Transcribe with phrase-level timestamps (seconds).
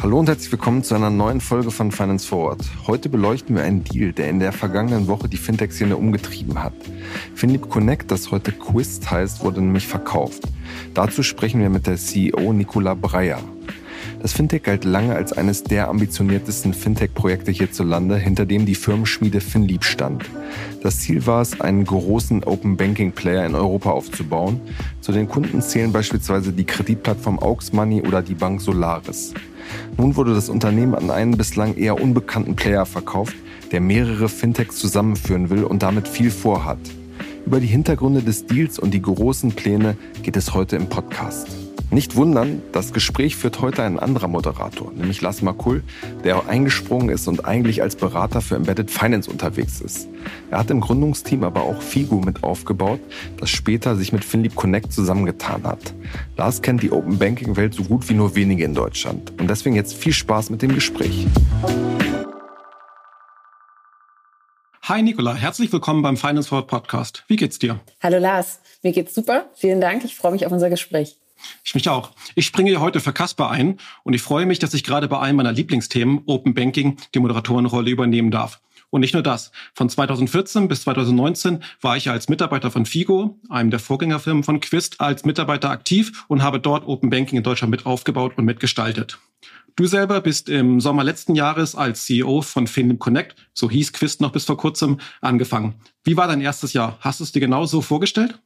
[0.00, 2.60] Hallo und herzlich willkommen zu einer neuen Folge von Finance Forward.
[2.86, 6.74] Heute beleuchten wir einen Deal, der in der vergangenen Woche die Fintech-Szene umgetrieben hat.
[7.34, 10.44] Finip Connect, das heute Quist heißt, wurde nämlich verkauft.
[10.94, 13.40] Dazu sprechen wir mit der CEO Nicola Breyer.
[14.20, 19.84] Das Fintech galt lange als eines der ambitioniertesten Fintech-Projekte hierzulande, hinter dem die Firmenschmiede Finlieb
[19.84, 20.24] stand.
[20.82, 24.60] Das Ziel war es, einen großen Open Banking Player in Europa aufzubauen.
[25.00, 29.34] Zu den Kunden zählen beispielsweise die Kreditplattform Aux Money oder die Bank Solaris.
[29.96, 33.36] Nun wurde das Unternehmen an einen bislang eher unbekannten Player verkauft,
[33.72, 36.78] der mehrere Fintechs zusammenführen will und damit viel vorhat.
[37.46, 41.67] Über die Hintergründe des Deals und die großen Pläne geht es heute im Podcast.
[41.90, 45.82] Nicht wundern, das Gespräch führt heute ein anderer Moderator, nämlich Lars Makul,
[46.22, 50.06] der eingesprungen ist und eigentlich als Berater für Embedded Finance unterwegs ist.
[50.50, 53.00] Er hat im Gründungsteam aber auch Figo mit aufgebaut,
[53.38, 55.94] das später sich mit Finlieb Connect zusammengetan hat.
[56.36, 59.74] Lars kennt die Open Banking Welt so gut wie nur wenige in Deutschland und deswegen
[59.74, 61.26] jetzt viel Spaß mit dem Gespräch.
[64.82, 67.24] Hi Nicola, herzlich willkommen beim Finance Forward Podcast.
[67.28, 67.80] Wie geht's dir?
[68.02, 69.46] Hallo Lars, mir geht's super.
[69.54, 70.04] Vielen Dank.
[70.04, 71.16] Ich freue mich auf unser Gespräch.
[71.64, 72.12] Ich mich auch.
[72.34, 75.18] Ich springe hier heute für Kasper ein und ich freue mich, dass ich gerade bei
[75.18, 78.60] einem meiner Lieblingsthemen, Open Banking, die Moderatorenrolle übernehmen darf.
[78.90, 79.52] Und nicht nur das.
[79.74, 85.00] Von 2014 bis 2019 war ich als Mitarbeiter von Figo, einem der Vorgängerfirmen von Quist,
[85.00, 89.18] als Mitarbeiter aktiv und habe dort Open Banking in Deutschland mit aufgebaut und mitgestaltet.
[89.76, 94.20] Du selber bist im Sommer letzten Jahres als CEO von Finlim Connect, so hieß Quist
[94.20, 95.74] noch bis vor kurzem, angefangen.
[96.02, 96.96] Wie war dein erstes Jahr?
[97.00, 98.40] Hast du es dir genauso vorgestellt?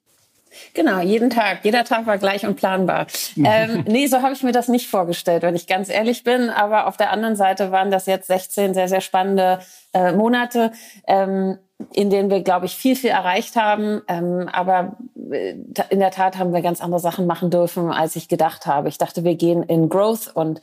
[0.74, 1.60] Genau, jeden Tag.
[1.64, 3.06] Jeder Tag war gleich und planbar.
[3.36, 6.50] ähm, nee, so habe ich mir das nicht vorgestellt, wenn ich ganz ehrlich bin.
[6.50, 9.60] Aber auf der anderen Seite waren das jetzt 16 sehr, sehr spannende
[9.92, 10.72] äh, Monate,
[11.06, 11.58] ähm,
[11.92, 14.02] in denen wir, glaube ich, viel, viel erreicht haben.
[14.08, 14.96] Ähm, aber
[15.30, 15.54] äh,
[15.90, 18.88] in der Tat haben wir ganz andere Sachen machen dürfen, als ich gedacht habe.
[18.88, 20.60] Ich dachte, wir gehen in Growth und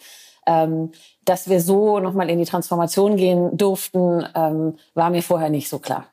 [0.48, 0.92] ähm,
[1.26, 5.80] dass wir so nochmal in die Transformation gehen durften, ähm, war mir vorher nicht so
[5.80, 6.06] klar.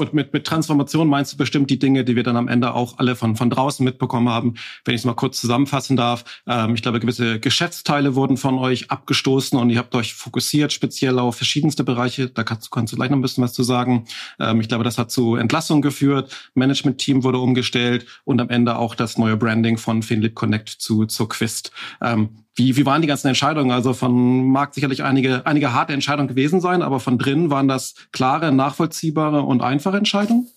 [0.00, 2.96] Und mit, mit Transformation meinst du bestimmt die Dinge, die wir dann am Ende auch
[2.96, 4.54] alle von, von draußen mitbekommen haben.
[4.86, 6.24] Wenn ich es mal kurz zusammenfassen darf.
[6.46, 11.18] Ähm, ich glaube, gewisse Geschäftsteile wurden von euch abgestoßen und ihr habt euch fokussiert speziell
[11.18, 12.30] auf verschiedenste Bereiche.
[12.30, 14.06] Da kannst, kannst du gleich noch ein bisschen was zu sagen.
[14.38, 16.34] Ähm, ich glaube, das hat zu Entlassungen geführt.
[16.54, 21.28] Management-Team wurde umgestellt und am Ende auch das neue Branding von Finlip Connect zu, zu
[21.28, 21.72] Quist.
[22.00, 23.70] Ähm, wie, wie waren die ganzen Entscheidungen?
[23.70, 27.94] Also von mag sicherlich einige, einige harte Entscheidungen gewesen sein, aber von drinnen waren das
[28.12, 30.48] klare, nachvollziehbare und einfache Entscheidungen?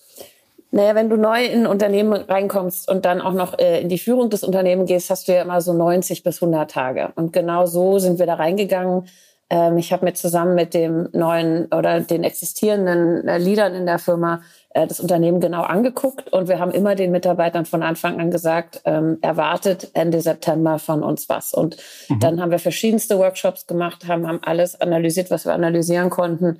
[0.71, 3.99] Naja, wenn du neu in ein Unternehmen reinkommst und dann auch noch äh, in die
[3.99, 7.11] Führung des Unternehmens gehst, hast du ja immer so 90 bis 100 Tage.
[7.15, 9.07] Und genau so sind wir da reingegangen.
[9.51, 13.99] Ähm, ich habe mir zusammen mit dem neuen oder den existierenden äh, Leadern in der
[13.99, 14.41] Firma
[14.73, 19.19] das Unternehmen genau angeguckt und wir haben immer den Mitarbeitern von Anfang an gesagt, ähm,
[19.21, 21.53] erwartet Ende September von uns was.
[21.53, 21.77] Und
[22.09, 22.19] mhm.
[22.19, 26.59] dann haben wir verschiedenste Workshops gemacht, haben, haben alles analysiert, was wir analysieren konnten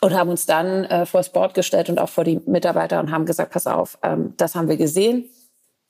[0.00, 3.10] und haben uns dann äh, vor das Board gestellt und auch vor die Mitarbeiter und
[3.10, 5.28] haben gesagt, pass auf, ähm, das haben wir gesehen,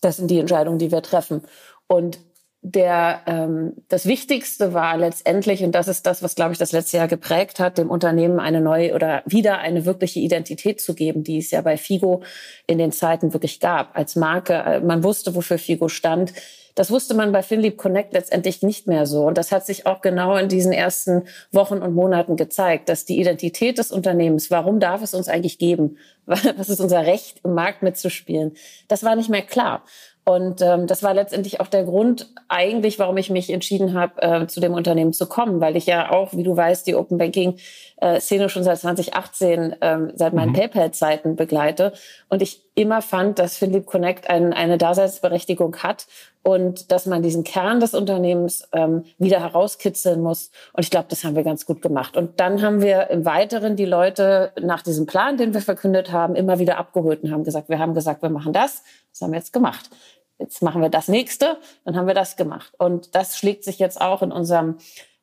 [0.01, 1.43] das sind die Entscheidungen, die wir treffen.
[1.87, 2.19] Und
[2.63, 6.97] der ähm, das Wichtigste war letztendlich, und das ist das, was, glaube ich, das letzte
[6.97, 11.39] Jahr geprägt hat, dem Unternehmen eine neue oder wieder eine wirkliche Identität zu geben, die
[11.39, 12.23] es ja bei Figo
[12.67, 13.97] in den Zeiten wirklich gab.
[13.97, 16.33] Als Marke, äh, man wusste, wofür Figo stand.
[16.75, 19.25] Das wusste man bei Finlieb Connect letztendlich nicht mehr so.
[19.25, 23.19] Und das hat sich auch genau in diesen ersten Wochen und Monaten gezeigt, dass die
[23.21, 25.97] Identität des Unternehmens, warum darf es uns eigentlich geben?
[26.27, 28.53] Was ist unser Recht, im Markt mitzuspielen?
[28.87, 29.83] Das war nicht mehr klar.
[30.29, 34.47] Und ähm, das war letztendlich auch der Grund eigentlich, warum ich mich entschieden habe, äh,
[34.47, 37.57] zu dem Unternehmen zu kommen, weil ich ja auch, wie du weißt, die Open Banking
[37.97, 40.57] äh, Szene schon seit 2018, ähm, seit meinen mhm.
[40.57, 41.95] PayPal-Zeiten begleite
[42.29, 46.07] und ich immer fand, dass Philipp Connect ein, eine Daseinsberechtigung hat
[46.43, 50.51] und dass man diesen Kern des Unternehmens ähm, wieder herauskitzeln muss.
[50.75, 52.17] Und ich glaube, das haben wir ganz gut gemacht.
[52.17, 56.37] Und dann haben wir im Weiteren die Leute nach diesem Plan, den wir verkündet haben,
[56.37, 58.83] immer wieder abgeholt und haben gesagt, wir haben gesagt, wir machen das.
[59.11, 59.91] Das haben wir jetzt gemacht
[60.39, 62.73] jetzt machen wir das nächste, dann haben wir das gemacht.
[62.79, 64.79] Und das schlägt sich jetzt auch in unserem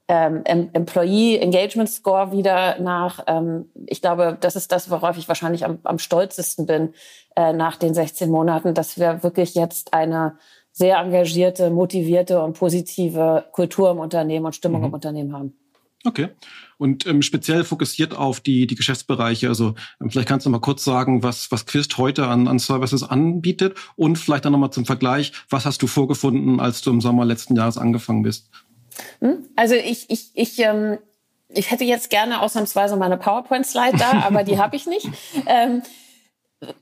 [0.08, 3.24] ähm, Employee Engagement Score wieder nach.
[3.28, 6.94] Ähm, ich glaube, das ist das, worauf ich wahrscheinlich am, am stolzesten bin
[7.36, 10.38] äh, nach den 16 Monaten, dass wir wirklich jetzt eine
[10.72, 14.88] sehr engagierte, motivierte und positive Kultur im Unternehmen und Stimmung mhm.
[14.88, 15.58] im Unternehmen haben.
[16.06, 16.30] Okay.
[16.78, 19.48] Und ähm, speziell fokussiert auf die, die Geschäftsbereiche.
[19.48, 23.04] Also ähm, vielleicht kannst du mal kurz sagen, was, was Quist heute an, an Services
[23.04, 27.25] anbietet und vielleicht dann nochmal zum Vergleich, was hast du vorgefunden, als du im Sommer
[27.25, 28.50] letzten Jahres angefangen bist?
[29.19, 29.48] Hm?
[29.56, 31.00] Also ich, ich, ich, ähm,
[31.50, 35.10] ich hätte jetzt gerne ausnahmsweise meine PowerPoint-Slide da, aber die habe ich nicht.
[35.46, 35.81] Ähm,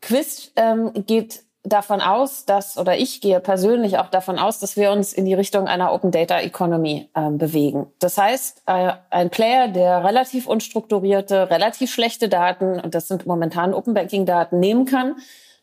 [0.01, 4.91] Quist ähm, geht davon aus, dass, oder ich gehe persönlich auch davon aus, dass wir
[4.91, 7.87] uns in die Richtung einer Open Data Economy äh, bewegen.
[7.99, 13.73] Das heißt, äh, ein Player, der relativ unstrukturierte, relativ schlechte Daten, und das sind momentan
[13.73, 15.15] Open Banking Daten, nehmen kann,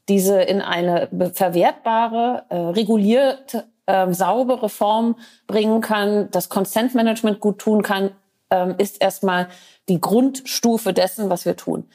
[0.08, 5.17] diese in eine verwertbare, äh, regulierte, äh, saubere Form
[5.47, 8.11] bringen kann, das Consent Management gut tun kann,
[8.49, 9.49] äh, ist erstmal
[9.88, 11.88] die Grundstufe dessen, was wir tun.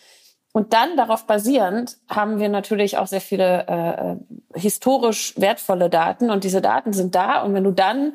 [0.55, 6.45] Und dann darauf basierend haben wir natürlich auch sehr viele äh, historisch wertvolle Daten und
[6.45, 7.41] diese Daten sind da.
[7.41, 8.13] Und wenn du dann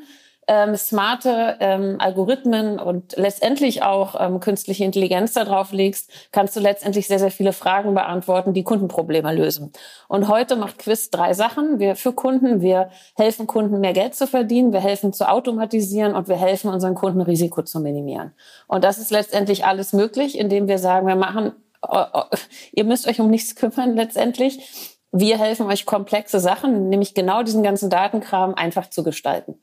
[0.48, 6.60] ähm, smarte ähm, Algorithmen und letztendlich auch ähm, künstliche Intelligenz da drauf legst, kannst du
[6.60, 9.70] letztendlich sehr, sehr viele Fragen beantworten, die Kundenprobleme lösen.
[10.08, 11.78] Und heute macht Quiz drei Sachen.
[11.78, 16.26] Wir für Kunden, wir helfen Kunden mehr Geld zu verdienen, wir helfen zu automatisieren und
[16.28, 18.32] wir helfen unseren Kunden Risiko zu minimieren.
[18.66, 21.52] Und das ist letztendlich alles möglich, indem wir sagen, wir machen
[22.73, 24.97] ihr müsst euch um nichts kümmern letztendlich.
[25.12, 29.56] Wir helfen euch komplexe Sachen, nämlich genau diesen ganzen Datenkram einfach zu gestalten.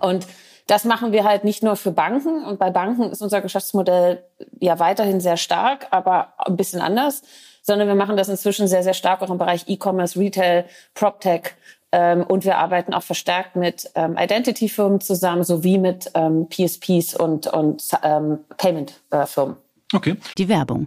[0.00, 0.26] Und
[0.66, 2.44] das machen wir halt nicht nur für Banken.
[2.44, 4.24] Und bei Banken ist unser Geschäftsmodell
[4.60, 7.22] ja weiterhin sehr stark, aber ein bisschen anders,
[7.62, 10.64] sondern wir machen das inzwischen sehr, sehr stark auch im Bereich E-Commerce, Retail,
[10.94, 11.54] PropTech.
[11.94, 17.48] Ähm, und wir arbeiten auch verstärkt mit ähm, Identity-Firmen zusammen, sowie mit ähm, PSPs und,
[17.48, 19.56] und ähm, Payment-Firmen.
[19.92, 20.16] Okay.
[20.38, 20.86] Die Werbung.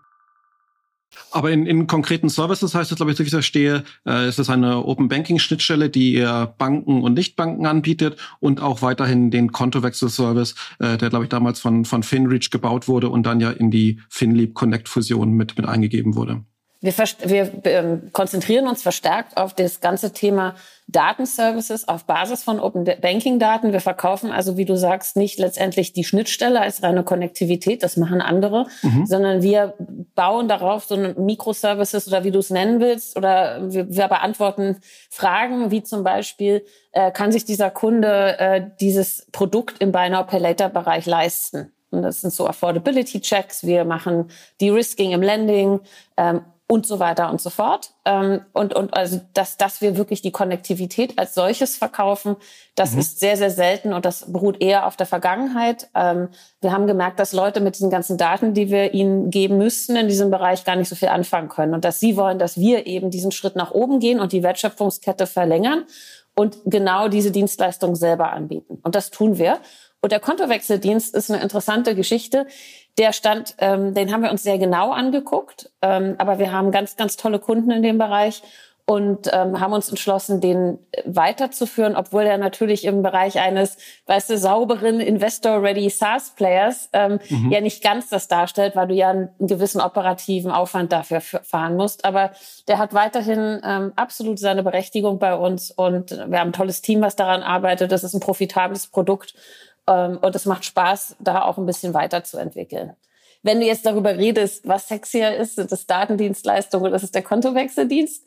[1.31, 4.39] Aber in, in konkreten Services heißt es, glaube ich, so wie ich verstehe, äh, ist
[4.39, 9.51] es eine Open Banking Schnittstelle, die ihr Banken und Nichtbanken anbietet und auch weiterhin den
[9.51, 13.71] Kontowechselservice, äh, der glaube ich damals von von Finreach gebaut wurde und dann ja in
[13.71, 16.43] die Finleap Connect Fusion mit mit eingegeben wurde.
[16.81, 16.93] Wir,
[17.23, 20.55] wir ähm, konzentrieren uns verstärkt auf das ganze Thema
[20.87, 23.71] Datenservices auf Basis von Open Banking Daten.
[23.71, 28.19] Wir verkaufen also, wie du sagst, nicht letztendlich die Schnittstelle als reine Konnektivität, das machen
[28.19, 29.05] andere, mhm.
[29.05, 29.75] sondern wir
[30.15, 34.77] bauen darauf so eine Microservices oder wie du es nennen willst oder wir, wir beantworten
[35.09, 40.23] Fragen wie zum Beispiel, äh, kann sich dieser Kunde äh, dieses Produkt im Buy Now
[40.23, 41.71] Pay Later Bereich leisten?
[41.91, 43.65] Und das sind so Affordability Checks.
[43.65, 45.81] Wir machen De-Risking im Lending.
[46.17, 47.91] Ähm, und so weiter und so fort.
[48.05, 52.37] Ähm, und, und also, dass, dass wir wirklich die Konnektivität als solches verkaufen,
[52.75, 52.99] das mhm.
[52.99, 55.89] ist sehr, sehr selten und das beruht eher auf der Vergangenheit.
[55.93, 56.29] Ähm,
[56.61, 60.07] wir haben gemerkt, dass Leute mit diesen ganzen Daten, die wir ihnen geben müssten, in
[60.07, 63.11] diesem Bereich gar nicht so viel anfangen können und dass sie wollen, dass wir eben
[63.11, 65.83] diesen Schritt nach oben gehen und die Wertschöpfungskette verlängern
[66.35, 68.79] und genau diese Dienstleistung selber anbieten.
[68.81, 69.59] Und das tun wir.
[70.01, 72.47] Und der Kontowechseldienst ist eine interessante Geschichte.
[72.97, 76.97] Der Stand, ähm, den haben wir uns sehr genau angeguckt, ähm, aber wir haben ganz,
[76.97, 78.41] ganz tolle Kunden in dem Bereich
[78.85, 83.77] und ähm, haben uns entschlossen, den weiterzuführen, obwohl er natürlich im Bereich eines,
[84.07, 87.51] weißt du, sauberen Investor-Ready SaaS-Players ähm, mhm.
[87.51, 92.03] ja nicht ganz das darstellt, weil du ja einen gewissen operativen Aufwand dafür fahren musst.
[92.03, 92.31] Aber
[92.67, 97.01] der hat weiterhin ähm, absolut seine Berechtigung bei uns und wir haben ein tolles Team,
[97.01, 97.91] was daran arbeitet.
[97.91, 99.35] Das ist ein profitables Produkt
[99.85, 102.93] und es macht Spaß, da auch ein bisschen weiterzuentwickeln.
[103.43, 107.23] Wenn du jetzt darüber redest, was sexier ist, sind das Datendienstleistungen oder das ist der
[107.23, 108.25] Kontowechseldienst,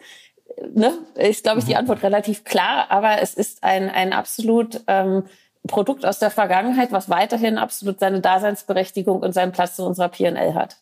[0.75, 1.78] ne, ist, glaube ich, die mhm.
[1.78, 2.87] Antwort relativ klar.
[2.90, 5.25] Aber es ist ein, ein absolut ähm,
[5.66, 10.54] Produkt aus der Vergangenheit, was weiterhin absolut seine Daseinsberechtigung und seinen Platz in unserer PNL
[10.54, 10.76] hat.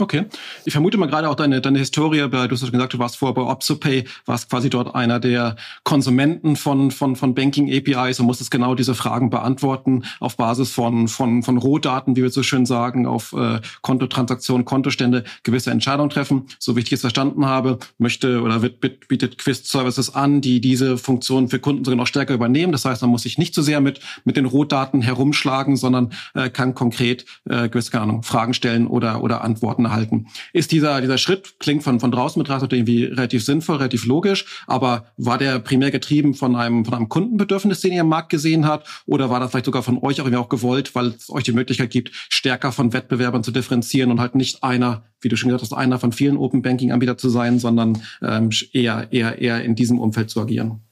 [0.00, 0.26] Okay.
[0.64, 3.42] Ich vermute mal gerade auch deine, deine Historie, du hast gesagt, du warst vorher bei
[3.42, 8.76] OpsoPay, warst quasi dort einer der Konsumenten von, von, von Banking APIs und musstest genau
[8.76, 13.32] diese Fragen beantworten auf Basis von, von, von Rohdaten, wie wir so schön sagen, auf
[13.32, 16.46] äh, Kontotransaktionen, Kontostände gewisse Entscheidungen treffen.
[16.60, 18.78] So wie ich es verstanden habe, möchte oder wird,
[19.08, 22.70] bietet Quist Services an, die diese Funktion für Kunden sogar noch stärker übernehmen.
[22.70, 26.50] Das heißt, man muss sich nicht so sehr mit, mit den Rohdaten herumschlagen, sondern äh,
[26.50, 30.26] kann konkret äh, gewisse, keine Ahnung, Fragen stellen oder, oder Antworten halten.
[30.52, 35.06] Ist dieser, dieser Schritt, klingt von, von draußen betrachtet irgendwie relativ sinnvoll, relativ logisch, aber
[35.16, 38.88] war der primär getrieben von einem, von einem Kundenbedürfnis, den ihr im Markt gesehen habt,
[39.06, 41.52] oder war das vielleicht sogar von euch auch irgendwie auch gewollt, weil es euch die
[41.52, 45.62] Möglichkeit gibt, stärker von Wettbewerbern zu differenzieren und halt nicht einer, wie du schon gesagt
[45.62, 49.74] hast, einer von vielen Open Banking Anbietern zu sein, sondern ähm, eher, eher, eher in
[49.74, 50.82] diesem Umfeld zu agieren?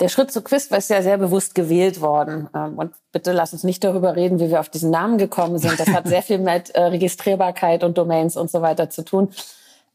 [0.00, 2.48] Der Schritt zu Quist ist ja sehr bewusst gewählt worden.
[2.54, 5.78] Ähm, und bitte lass uns nicht darüber reden, wie wir auf diesen Namen gekommen sind.
[5.78, 9.30] Das hat sehr viel mit äh, Registrierbarkeit und Domains und so weiter zu tun.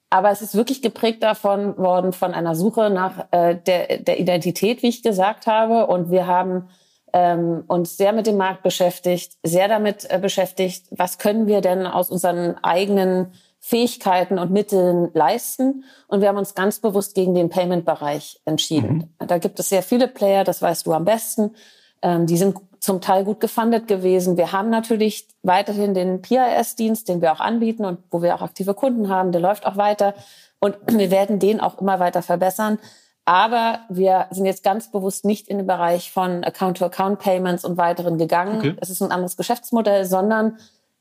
[0.10, 4.82] Aber es ist wirklich geprägt davon worden, von einer Suche nach äh, der, der Identität,
[4.82, 5.88] wie ich gesagt habe.
[5.88, 6.70] Und wir haben
[7.14, 11.86] ähm, uns sehr mit dem Markt beschäftigt, sehr damit äh, beschäftigt, was können wir denn
[11.86, 13.34] aus unseren eigenen
[13.68, 15.84] Fähigkeiten und Mitteln leisten.
[16.08, 19.12] Und wir haben uns ganz bewusst gegen den Payment-Bereich entschieden.
[19.20, 19.28] Mhm.
[19.28, 21.54] Da gibt es sehr viele Player, das weißt du am besten.
[22.02, 24.38] Ähm, die sind zum Teil gut gefundet gewesen.
[24.38, 28.74] Wir haben natürlich weiterhin den PIS-Dienst, den wir auch anbieten und wo wir auch aktive
[28.74, 29.34] Kunden haben.
[29.34, 30.14] Der läuft auch weiter.
[30.60, 32.80] Und wir werden den auch immer weiter verbessern.
[33.26, 38.60] Aber wir sind jetzt ganz bewusst nicht in den Bereich von Account-to-Account-Payments und weiteren gegangen.
[38.60, 38.76] Okay.
[38.80, 40.58] Es ist ein anderes Geschäftsmodell, sondern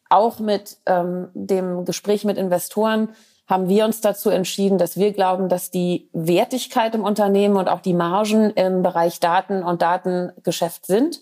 [0.08, 3.08] auch mit ähm, dem Gespräch mit Investoren
[3.46, 7.80] haben wir uns dazu entschieden, dass wir glauben, dass die Wertigkeit im Unternehmen und auch
[7.80, 11.20] die Margen im Bereich Daten und Datengeschäft sind.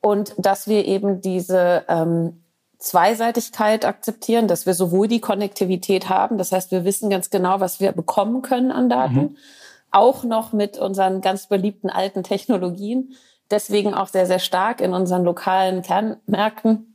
[0.00, 2.44] Und dass wir eben diese ähm,
[2.78, 7.80] Zweiseitigkeit akzeptieren, dass wir sowohl die Konnektivität haben, das heißt, wir wissen ganz genau, was
[7.80, 9.36] wir bekommen können an Daten, mhm.
[9.90, 13.14] auch noch mit unseren ganz beliebten alten Technologien,
[13.50, 16.94] deswegen auch sehr, sehr stark in unseren lokalen Kernmärkten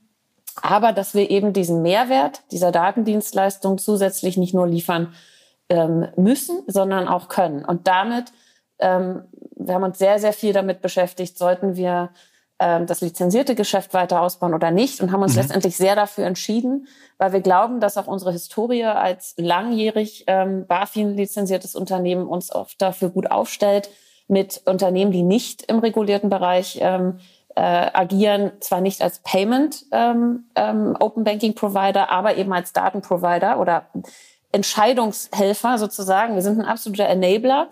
[0.61, 5.13] aber dass wir eben diesen Mehrwert dieser Datendienstleistung zusätzlich nicht nur liefern
[5.69, 7.65] ähm, müssen, sondern auch können.
[7.65, 8.31] Und damit,
[8.79, 9.23] ähm,
[9.55, 12.11] wir haben uns sehr, sehr viel damit beschäftigt, sollten wir
[12.59, 15.41] ähm, das lizenzierte Geschäft weiter ausbauen oder nicht und haben uns mhm.
[15.41, 21.15] letztendlich sehr dafür entschieden, weil wir glauben, dass auch unsere Historie als langjährig ähm, BaFin
[21.15, 23.89] lizenziertes Unternehmen uns oft dafür gut aufstellt,
[24.27, 27.19] mit Unternehmen, die nicht im regulierten Bereich ähm,
[27.55, 33.59] äh, agieren zwar nicht als Payment ähm, ähm, Open Banking Provider, aber eben als Datenprovider
[33.59, 33.87] oder
[34.51, 36.35] Entscheidungshelfer sozusagen.
[36.35, 37.67] Wir sind ein absoluter Enabler,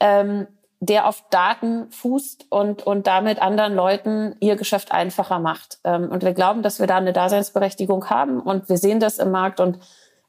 [0.00, 0.46] ähm,
[0.80, 5.78] der auf Daten fußt und, und damit anderen Leuten ihr Geschäft einfacher macht.
[5.84, 9.30] Ähm, und wir glauben, dass wir da eine Daseinsberechtigung haben und wir sehen das im
[9.30, 9.78] Markt und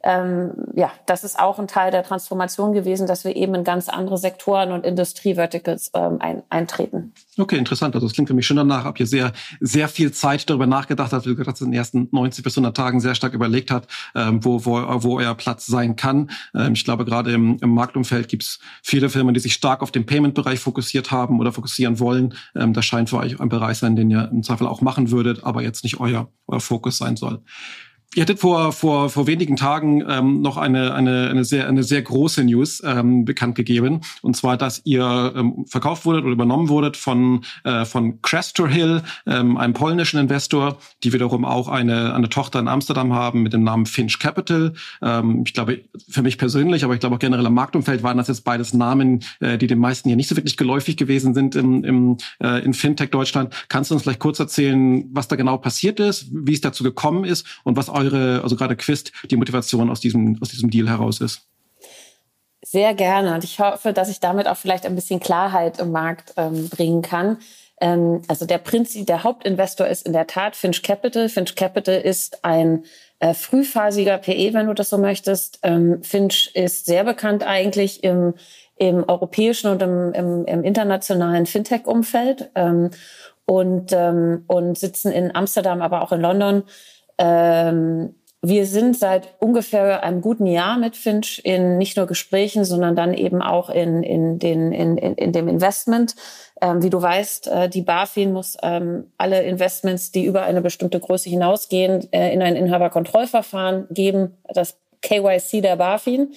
[0.05, 3.89] ähm, ja, das ist auch ein Teil der Transformation gewesen, dass wir eben in ganz
[3.89, 7.11] andere Sektoren und Industrieverticals ähm, ein, eintreten.
[7.39, 7.95] Okay, interessant.
[7.95, 11.11] Also es klingt für mich schon danach, ob ihr sehr, sehr viel Zeit darüber nachgedacht
[11.11, 13.87] habt, wie gesagt hast, in den ersten 90 bis 100 Tagen sehr stark überlegt hat,
[14.13, 16.29] ähm, wo, wo, wo euer Platz sein kann.
[16.53, 19.89] Ähm, ich glaube, gerade im, im Marktumfeld gibt es viele Firmen, die sich stark auf
[19.89, 22.35] den Payment-Bereich fokussiert haben oder fokussieren wollen.
[22.55, 25.43] Ähm, das scheint für euch ein Bereich sein, den ihr im Zweifel auch machen würdet,
[25.43, 27.41] aber jetzt nicht euer, euer Fokus sein soll.
[28.13, 32.01] Ihr hattet vor, vor, vor wenigen Tagen ähm, noch eine, eine, eine, sehr, eine sehr
[32.01, 34.01] große News ähm, bekannt gegeben.
[34.21, 39.01] Und zwar, dass ihr ähm, verkauft wurdet oder übernommen wurdet von, äh, von Crestor Hill,
[39.25, 43.63] ähm, einem polnischen Investor, die wiederum auch eine, eine Tochter in Amsterdam haben mit dem
[43.63, 44.73] Namen Finch Capital.
[45.01, 48.29] Ähm, ich glaube, für mich persönlich, aber ich glaube auch generell im Marktumfeld waren das
[48.29, 51.83] jetzt beides Namen, äh, die den meisten hier nicht so wirklich geläufig gewesen sind im,
[51.83, 53.53] im, äh, in Fintech Deutschland.
[53.67, 57.25] Kannst du uns vielleicht kurz erzählen, was da genau passiert ist, wie es dazu gekommen
[57.25, 61.21] ist und was eure also gerade Quist, die Motivation aus diesem, aus diesem Deal heraus
[61.21, 61.47] ist?
[62.63, 63.35] Sehr gerne.
[63.35, 67.01] Und ich hoffe, dass ich damit auch vielleicht ein bisschen Klarheit im Markt ähm, bringen
[67.01, 67.37] kann.
[67.79, 71.29] Ähm, also der Prinzip, der Hauptinvestor ist in der Tat Finch Capital.
[71.29, 72.83] Finch Capital ist ein
[73.19, 75.59] äh, frühphasiger PE, wenn du das so möchtest.
[75.63, 78.33] Ähm, Finch ist sehr bekannt eigentlich im,
[78.77, 82.89] im europäischen und im, im, im internationalen Fintech-Umfeld ähm,
[83.45, 86.63] und, ähm, und sitzen in Amsterdam, aber auch in London
[87.17, 88.15] ähm,
[88.47, 93.13] wir sind seit ungefähr einem guten Jahr mit Finch in nicht nur Gesprächen, sondern dann
[93.15, 96.15] eben auch in, in, den, in, in, in dem Investment.
[96.61, 100.99] Ähm, wie du weißt, äh, die BaFin muss ähm, alle Investments, die über eine bestimmte
[100.99, 106.33] Größe hinausgehen, äh, in ein Inhaberkontrollverfahren geben, das KYC der BaFin.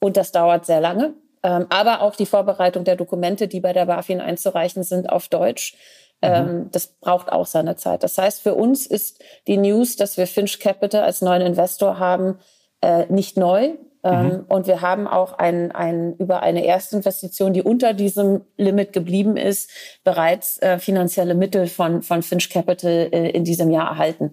[0.00, 1.14] Und das dauert sehr lange.
[1.44, 5.76] Ähm, aber auch die Vorbereitung der Dokumente, die bei der BaFin einzureichen sind, auf Deutsch.
[6.24, 6.34] Mhm.
[6.34, 8.02] Ähm, das braucht auch seine Zeit.
[8.02, 12.38] Das heißt, für uns ist die News, dass wir Finch Capital als neuen Investor haben,
[12.80, 13.74] äh, nicht neu.
[14.02, 14.44] Ähm, mhm.
[14.48, 19.70] Und wir haben auch ein, ein, über eine Erstinvestition, die unter diesem Limit geblieben ist,
[20.04, 24.32] bereits äh, finanzielle Mittel von, von Finch Capital äh, in diesem Jahr erhalten.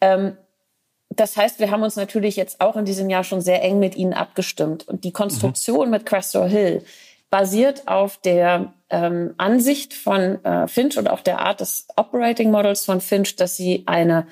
[0.00, 0.36] Ähm,
[1.08, 3.96] das heißt, wir haben uns natürlich jetzt auch in diesem Jahr schon sehr eng mit
[3.96, 4.86] ihnen abgestimmt.
[4.86, 5.92] Und die Konstruktion mhm.
[5.92, 6.84] mit Crestor Hill
[7.30, 12.84] basiert auf der ähm, Ansicht von äh, Finch und auch der Art des Operating Models
[12.84, 14.26] von Finch, dass sie eine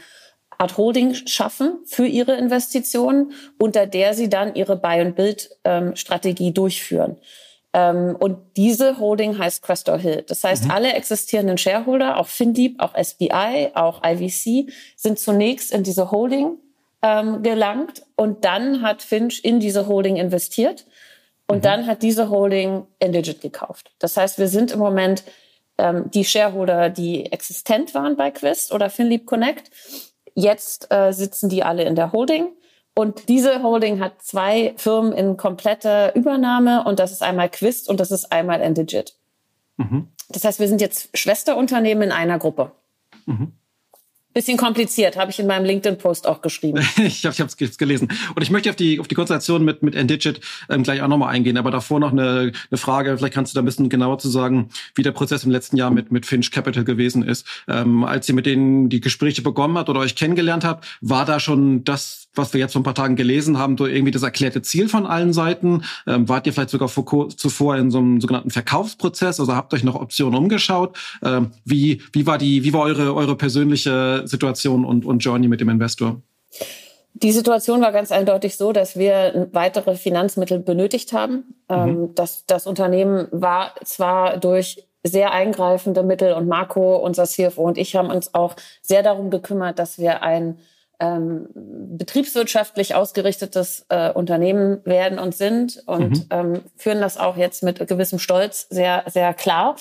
[0.58, 7.16] Art Holding schaffen für ihre Investitionen, unter der sie dann ihre Buy-and-Build-Strategie ähm, durchführen.
[7.72, 10.24] Ähm, und diese Holding heißt Crestor Hill.
[10.26, 10.70] Das heißt, mhm.
[10.72, 16.58] alle existierenden Shareholder, auch FinDeep, auch SBI, auch IVC, sind zunächst in diese Holding
[17.02, 20.86] ähm, gelangt und dann hat Finch in diese Holding investiert
[21.48, 21.62] und mhm.
[21.62, 23.90] dann hat diese Holding Indigit gekauft.
[23.98, 25.24] Das heißt, wir sind im Moment
[25.78, 29.70] ähm, die Shareholder, die existent waren bei Quist oder FinLeap Connect.
[30.34, 32.50] Jetzt äh, sitzen die alle in der Holding.
[32.94, 38.00] Und diese Holding hat zwei Firmen in kompletter Übernahme und das ist einmal Quist und
[38.00, 39.14] das ist einmal Indigit.
[39.76, 40.08] Mhm.
[40.28, 42.72] Das heißt, wir sind jetzt Schwesterunternehmen in einer Gruppe.
[43.26, 43.52] Mhm.
[44.38, 46.78] Bisschen kompliziert, habe ich in meinem LinkedIn-Post auch geschrieben.
[47.04, 48.06] ich habe es gelesen.
[48.36, 50.40] Und ich möchte auf die, auf die Konstellation mit, mit Endigit
[50.70, 51.56] ähm, gleich auch nochmal eingehen.
[51.56, 54.68] Aber davor noch eine, eine Frage, vielleicht kannst du da ein bisschen genauer zu sagen,
[54.94, 57.48] wie der Prozess im letzten Jahr mit, mit Finch Capital gewesen ist.
[57.66, 61.40] Ähm, als ihr mit denen die Gespräche begonnen habt oder euch kennengelernt habt, war da
[61.40, 64.62] schon das was wir jetzt vor ein paar Tagen gelesen haben, durch irgendwie das erklärte
[64.62, 65.82] Ziel von allen Seiten?
[66.06, 69.40] Ähm, wart ihr vielleicht sogar vor, zuvor in so einem sogenannten Verkaufsprozess?
[69.40, 70.96] Also habt euch noch Optionen umgeschaut?
[71.22, 75.60] Ähm, wie, wie war die, wie war eure, eure persönliche Situation und, und Journey mit
[75.60, 76.20] dem Investor?
[77.14, 81.54] Die Situation war ganz eindeutig so, dass wir weitere Finanzmittel benötigt haben.
[81.68, 82.14] Ähm, mhm.
[82.14, 87.96] das, das Unternehmen war zwar durch sehr eingreifende Mittel und Marco, unser CFO und ich
[87.96, 90.58] haben uns auch sehr darum gekümmert, dass wir ein
[91.00, 96.26] ähm, betriebswirtschaftlich ausgerichtetes äh, Unternehmen werden und sind und mhm.
[96.30, 99.76] ähm, führen das auch jetzt mit gewissem Stolz sehr, sehr klar.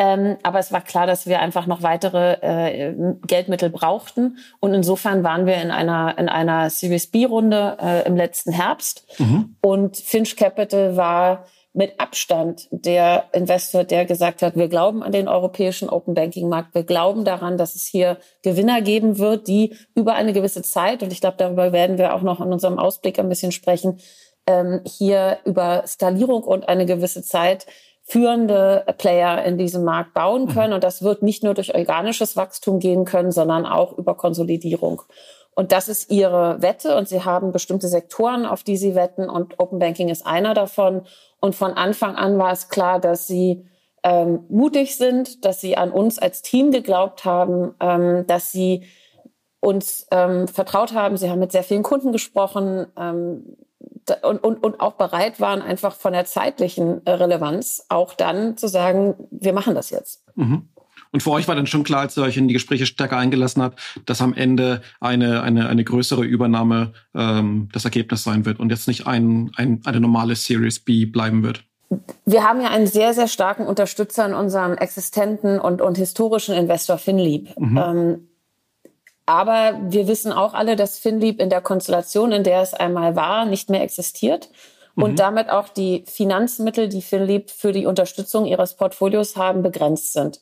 [0.00, 2.94] Ähm, aber es war klar, dass wir einfach noch weitere äh,
[3.26, 4.38] Geldmittel brauchten.
[4.60, 9.04] Und insofern waren wir in einer, in einer Series B-Runde äh, im letzten Herbst.
[9.18, 9.56] Mhm.
[9.60, 15.28] Und Finch Capital war mit Abstand der Investor, der gesagt hat, wir glauben an den
[15.28, 20.14] europäischen Open Banking Markt, wir glauben daran, dass es hier Gewinner geben wird, die über
[20.14, 23.28] eine gewisse Zeit, und ich glaube, darüber werden wir auch noch in unserem Ausblick ein
[23.28, 24.00] bisschen sprechen,
[24.48, 27.66] ähm, hier über Skalierung und eine gewisse Zeit
[28.08, 30.48] führende Player in diesem Markt bauen mhm.
[30.48, 30.72] können.
[30.72, 35.02] Und das wird nicht nur durch organisches Wachstum gehen können, sondern auch über Konsolidierung.
[35.54, 39.58] Und das ist ihre Wette und sie haben bestimmte Sektoren, auf die sie wetten und
[39.58, 41.02] Open Banking ist einer davon.
[41.40, 43.66] Und von Anfang an war es klar, dass sie
[44.02, 48.84] ähm, mutig sind, dass sie an uns als Team geglaubt haben, ähm, dass sie
[49.60, 51.16] uns ähm, vertraut haben.
[51.16, 53.56] Sie haben mit sehr vielen Kunden gesprochen ähm,
[54.22, 59.14] und, und, und auch bereit waren, einfach von der zeitlichen Relevanz auch dann zu sagen,
[59.30, 60.24] wir machen das jetzt.
[60.34, 60.68] Mhm.
[61.10, 63.62] Und für euch war dann schon klar, als ihr euch in die Gespräche stärker eingelassen
[63.62, 68.70] habt, dass am Ende eine, eine, eine größere Übernahme ähm, das Ergebnis sein wird und
[68.70, 71.64] jetzt nicht ein, ein, eine normale Series B bleiben wird.
[72.26, 76.98] Wir haben ja einen sehr, sehr starken Unterstützer in unserem existenten und, und historischen Investor
[76.98, 77.58] FinLeap.
[77.58, 77.78] Mhm.
[77.78, 78.28] Ähm,
[79.28, 83.44] aber wir wissen auch alle, dass FinLeap in der Konstellation, in der es einmal war,
[83.44, 84.48] nicht mehr existiert
[84.96, 85.16] und mhm.
[85.16, 90.40] damit auch die Finanzmittel, die FinLeap für die Unterstützung ihres Portfolios haben, begrenzt sind.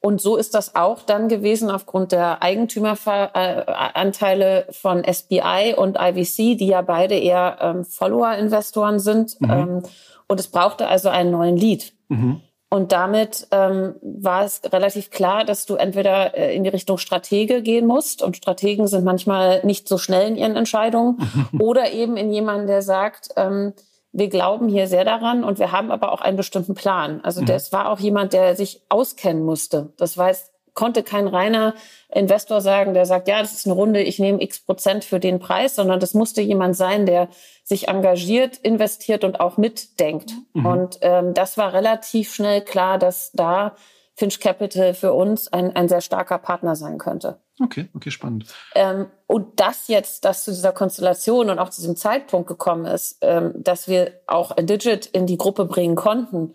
[0.00, 6.66] Und so ist das auch dann gewesen aufgrund der Eigentümeranteile von SBI und IVC, die
[6.66, 9.40] ja beide eher ähm, Follower-Investoren sind.
[9.40, 9.50] Mhm.
[9.50, 9.82] Ähm,
[10.26, 11.92] und es brauchte also einen neuen Lead.
[12.08, 12.40] Mhm.
[12.72, 17.60] Und damit ähm, war es relativ klar, dass du entweder äh, in die Richtung Stratege
[17.60, 18.22] gehen musst.
[18.22, 21.18] Und Strategen sind manchmal nicht so schnell in ihren Entscheidungen.
[21.58, 23.74] oder eben in jemanden, der sagt, ähm,
[24.12, 27.20] wir glauben hier sehr daran und wir haben aber auch einen bestimmten Plan.
[27.22, 27.46] Also mhm.
[27.46, 29.92] das war auch jemand, der sich auskennen musste.
[29.98, 31.74] Das heißt, konnte kein reiner
[32.08, 35.38] Investor sagen, der sagt, ja, das ist eine Runde, ich nehme x Prozent für den
[35.38, 37.28] Preis, sondern das musste jemand sein, der
[37.64, 40.32] sich engagiert, investiert und auch mitdenkt.
[40.54, 40.66] Mhm.
[40.66, 43.76] Und ähm, das war relativ schnell klar, dass da
[44.14, 47.40] Finch Capital für uns ein, ein sehr starker Partner sein könnte.
[47.60, 48.46] Okay, okay, spannend.
[48.74, 53.18] Ähm, und das jetzt, dass zu dieser Konstellation und auch zu diesem Zeitpunkt gekommen ist,
[53.20, 56.54] ähm, dass wir auch Digit in die Gruppe bringen konnten,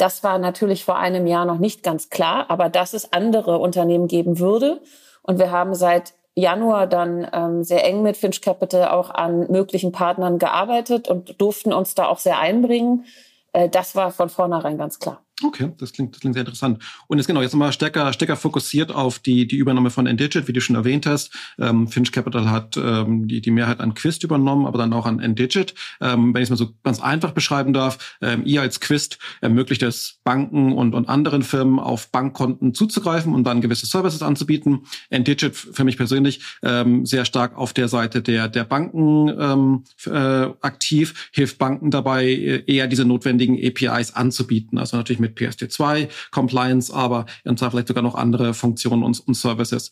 [0.00, 4.08] das war natürlich vor einem Jahr noch nicht ganz klar, aber dass es andere Unternehmen
[4.08, 4.80] geben würde.
[5.22, 9.92] Und wir haben seit Januar dann ähm, sehr eng mit Finch Capital auch an möglichen
[9.92, 13.04] Partnern gearbeitet und durften uns da auch sehr einbringen.
[13.52, 15.22] Äh, das war von vornherein ganz klar.
[15.42, 16.82] Okay, das klingt, das klingt sehr interessant.
[17.06, 20.52] Und jetzt genau, jetzt nochmal stärker, stärker fokussiert auf die, die Übernahme von Endigit, wie
[20.52, 21.32] du schon erwähnt hast.
[21.58, 25.18] Ähm, Finch Capital hat ähm, die, die Mehrheit an Quist übernommen, aber dann auch an
[25.18, 25.74] Endigit.
[26.00, 29.82] Ähm, wenn ich es mal so ganz einfach beschreiben darf, ähm, ihr als Quist ermöglicht
[29.82, 34.80] es Banken und, und anderen Firmen auf Bankkonten zuzugreifen und dann gewisse Services anzubieten.
[35.08, 40.52] Endigit für mich persönlich ähm, sehr stark auf der Seite der, der Banken ähm, äh,
[40.60, 44.78] aktiv, hilft Banken dabei, eher diese notwendigen APIs anzubieten.
[44.78, 49.20] Also natürlich mit mit PSD2 Compliance, aber und zwar vielleicht sogar noch andere Funktionen und,
[49.26, 49.90] und Services.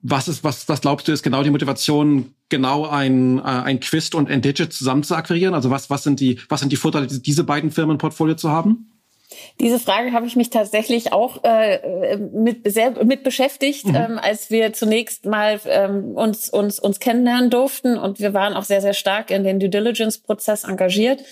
[0.00, 4.14] was ist, was, was glaubst du, ist genau die Motivation, genau ein, äh, ein Quist
[4.14, 5.54] und Endigit zusammen zu akquirieren?
[5.54, 8.50] Also was, was sind die, was sind die Vorteile, diese beiden Firmen im Portfolio zu
[8.50, 8.88] haben?
[9.60, 13.94] Diese Frage habe ich mich tatsächlich auch äh, mit, sehr, mit beschäftigt, mhm.
[13.94, 17.96] ähm, als wir zunächst mal ähm, uns, uns, uns kennenlernen durften.
[17.96, 21.22] Und wir waren auch sehr, sehr stark in den Due Diligence-Prozess engagiert.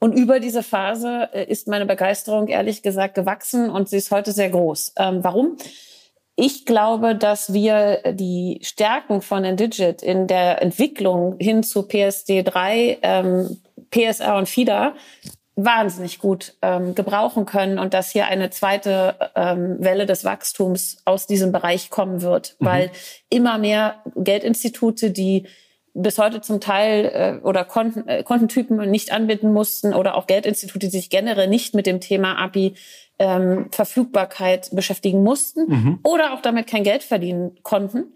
[0.00, 4.32] Und über diese Phase äh, ist meine Begeisterung ehrlich gesagt gewachsen und sie ist heute
[4.32, 4.94] sehr groß.
[4.96, 5.56] Ähm, warum?
[6.36, 13.60] Ich glaube, dass wir die Stärken von Endigit in der Entwicklung hin zu PSD3, ähm,
[13.90, 14.94] PSR und FIDA
[15.56, 21.26] wahnsinnig gut ähm, gebrauchen können und dass hier eine zweite ähm, Welle des Wachstums aus
[21.26, 22.66] diesem Bereich kommen wird, mhm.
[22.66, 22.90] weil
[23.28, 25.48] immer mehr Geldinstitute, die
[25.94, 30.86] bis heute zum Teil äh, oder Konten, äh, Kontentypen nicht anbieten mussten oder auch Geldinstitute,
[30.86, 32.74] die sich generell nicht mit dem Thema API
[33.18, 35.98] ähm, Verfügbarkeit beschäftigen mussten mhm.
[36.04, 38.14] oder auch damit kein Geld verdienen konnten,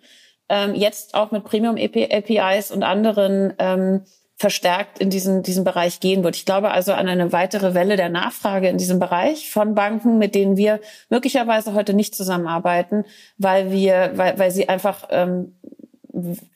[0.48, 4.02] ähm, jetzt auch mit Premium APIs und anderen ähm,
[4.36, 6.34] verstärkt in diesen, diesen Bereich gehen wird.
[6.34, 10.34] Ich glaube also an eine weitere Welle der Nachfrage in diesem Bereich von Banken, mit
[10.34, 10.80] denen wir
[11.10, 13.04] möglicherweise heute nicht zusammenarbeiten,
[13.38, 15.54] weil wir, weil, weil sie einfach ähm,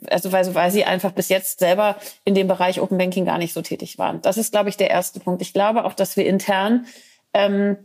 [0.08, 3.52] also weil, weil sie einfach bis jetzt selber in dem Bereich Open Banking gar nicht
[3.52, 4.20] so tätig waren.
[4.22, 5.42] Das ist, glaube ich, der erste Punkt.
[5.42, 6.86] Ich glaube auch, dass wir intern
[7.32, 7.76] ähm,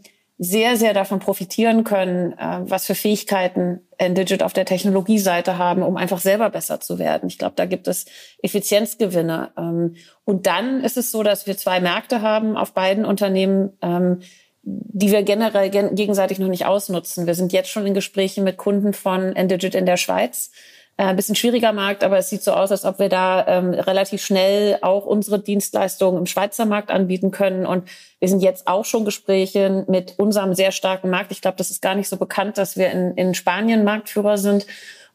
[0.43, 5.97] sehr, sehr davon profitieren können, äh, was für Fähigkeiten Endigit auf der Technologieseite haben, um
[5.97, 7.27] einfach selber besser zu werden.
[7.27, 8.05] Ich glaube, da gibt es
[8.41, 9.51] Effizienzgewinne.
[9.55, 14.21] Ähm, und dann ist es so, dass wir zwei Märkte haben auf beiden Unternehmen, ähm,
[14.63, 17.27] die wir generell gegenseitig noch nicht ausnutzen.
[17.27, 20.51] Wir sind jetzt schon in Gesprächen mit Kunden von Endigit in der Schweiz
[20.97, 24.23] ein bisschen schwieriger Markt, aber es sieht so aus, als ob wir da ähm, relativ
[24.23, 27.65] schnell auch unsere Dienstleistungen im Schweizer Markt anbieten können.
[27.65, 27.87] Und
[28.19, 31.31] wir sind jetzt auch schon Gespräche mit unserem sehr starken Markt.
[31.31, 34.67] Ich glaube, das ist gar nicht so bekannt, dass wir in, in Spanien Marktführer sind.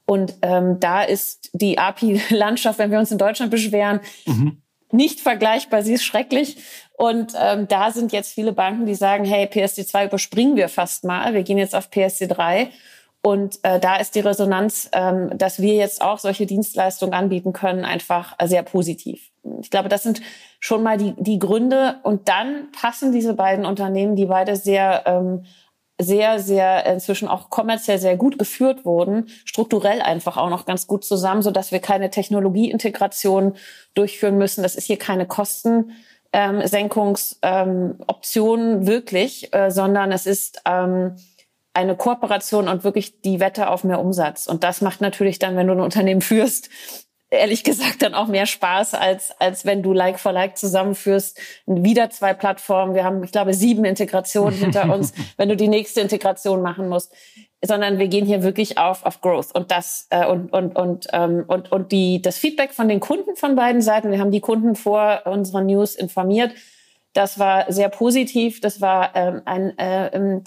[0.06, 4.62] Und ähm, da ist die API-Landschaft, wenn wir uns in Deutschland beschweren, mhm.
[4.90, 5.82] nicht vergleichbar.
[5.82, 6.56] Sie ist schrecklich.
[6.96, 11.34] Und ähm, da sind jetzt viele Banken, die sagen, hey, PSD2 überspringen wir fast mal.
[11.34, 12.68] Wir gehen jetzt auf PSD3.
[13.26, 17.84] Und äh, da ist die Resonanz, ähm, dass wir jetzt auch solche Dienstleistungen anbieten können,
[17.84, 19.32] einfach sehr positiv.
[19.60, 20.22] Ich glaube, das sind
[20.60, 21.96] schon mal die, die Gründe.
[22.04, 25.44] Und dann passen diese beiden Unternehmen, die beide sehr, ähm,
[26.00, 31.04] sehr, sehr inzwischen auch kommerziell sehr gut geführt wurden, strukturell einfach auch noch ganz gut
[31.04, 33.56] zusammen, so dass wir keine Technologieintegration
[33.94, 34.62] durchführen müssen.
[34.62, 35.90] Das ist hier keine Kosten.
[36.32, 41.16] Ähm, Senkungsoption ähm, wirklich, äh, sondern es ist ähm,
[41.76, 44.46] eine Kooperation und wirklich die Wette auf mehr Umsatz.
[44.46, 46.70] Und das macht natürlich dann, wenn du ein Unternehmen führst,
[47.28, 51.38] ehrlich gesagt dann auch mehr Spaß, als, als wenn du Like for Like zusammenführst.
[51.66, 52.94] Wieder zwei Plattformen.
[52.94, 57.12] Wir haben, ich glaube, sieben Integrationen hinter uns, wenn du die nächste Integration machen musst.
[57.62, 59.54] Sondern wir gehen hier wirklich auf, auf Growth.
[59.54, 63.36] Und das, äh, und, und, und, ähm, und, und die, das Feedback von den Kunden
[63.36, 64.10] von beiden Seiten.
[64.10, 66.52] Wir haben die Kunden vor unserer News informiert.
[67.12, 68.60] Das war sehr positiv.
[68.60, 70.44] Das war ähm, ein, äh, ähm,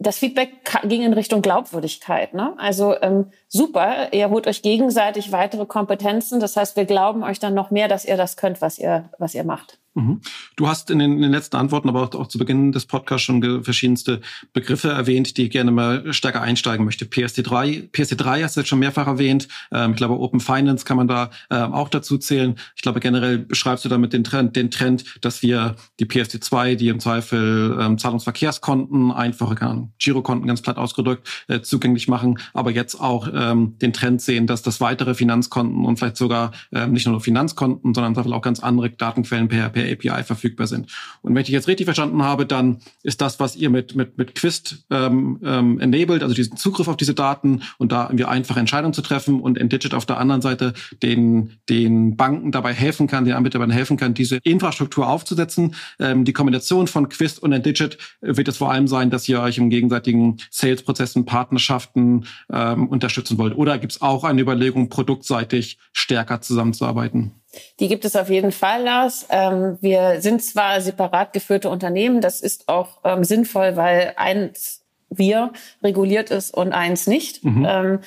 [0.00, 0.50] das Feedback
[0.84, 2.32] ging in Richtung Glaubwürdigkeit.
[2.32, 2.54] Ne?
[2.56, 6.40] Also ähm, super, ihr holt euch gegenseitig weitere Kompetenzen.
[6.40, 9.34] Das heißt, wir glauben euch dann noch mehr, dass ihr das könnt, was ihr, was
[9.34, 9.78] ihr macht.
[9.94, 10.20] Mhm.
[10.54, 13.24] Du hast in den, in den, letzten Antworten, aber auch, auch, zu Beginn des Podcasts
[13.24, 14.20] schon verschiedenste
[14.52, 17.06] Begriffe erwähnt, die ich gerne mal stärker einsteigen möchte.
[17.06, 19.48] PSD3, PSD3 hast du jetzt schon mehrfach erwähnt.
[19.72, 22.54] Ähm, ich glaube, Open Finance kann man da ähm, auch dazu zählen.
[22.76, 26.88] Ich glaube, generell beschreibst du damit den Trend, den Trend, dass wir die PSD2, die
[26.88, 29.56] im Zweifel ähm, Zahlungsverkehrskonten, einfache
[29.98, 34.62] Girokonten ganz platt ausgedrückt, äh, zugänglich machen, aber jetzt auch ähm, den Trend sehen, dass
[34.62, 39.48] das weitere Finanzkonten und vielleicht sogar ähm, nicht nur Finanzkonten, sondern auch ganz andere Datenquellen
[39.48, 40.90] per per API verfügbar sind.
[41.22, 44.34] Und wenn ich jetzt richtig verstanden habe, dann ist das, was ihr mit, mit, mit
[44.34, 48.94] Quist ähm, ähm, enabled, also diesen Zugriff auf diese Daten und da irgendwie einfache Entscheidungen
[48.94, 50.72] zu treffen und Endigit auf der anderen Seite
[51.02, 55.74] den, den Banken dabei helfen kann, den Anbietern helfen kann, diese Infrastruktur aufzusetzen.
[55.98, 59.58] Ähm, die Kombination von Quist und Endigit wird es vor allem sein, dass ihr euch
[59.58, 63.56] im gegenseitigen Sales-Prozessen, Partnerschaften ähm, unterstützen wollt.
[63.56, 67.39] Oder gibt es auch eine Überlegung, produktseitig stärker zusammenzuarbeiten?
[67.80, 69.26] Die gibt es auf jeden Fall, Lars.
[69.30, 75.52] Ähm, wir sind zwar separat geführte Unternehmen, das ist auch ähm, sinnvoll, weil eins wir
[75.82, 77.44] reguliert ist und eins nicht.
[77.44, 77.66] Mhm.
[77.68, 78.00] Ähm,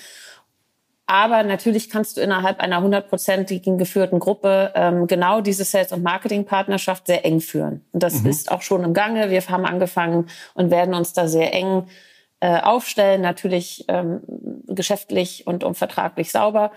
[1.06, 7.08] aber natürlich kannst du innerhalb einer hundertprozentigen geführten Gruppe ähm, genau diese Sales- und Marketing-Partnerschaft
[7.08, 7.86] sehr eng führen.
[7.91, 8.29] Und das mhm.
[8.29, 9.29] ist auch schon im Gange.
[9.29, 11.88] Wir haben angefangen und werden uns da sehr eng
[12.39, 14.21] äh, aufstellen, natürlich ähm,
[14.67, 16.71] geschäftlich und, und vertraglich sauber.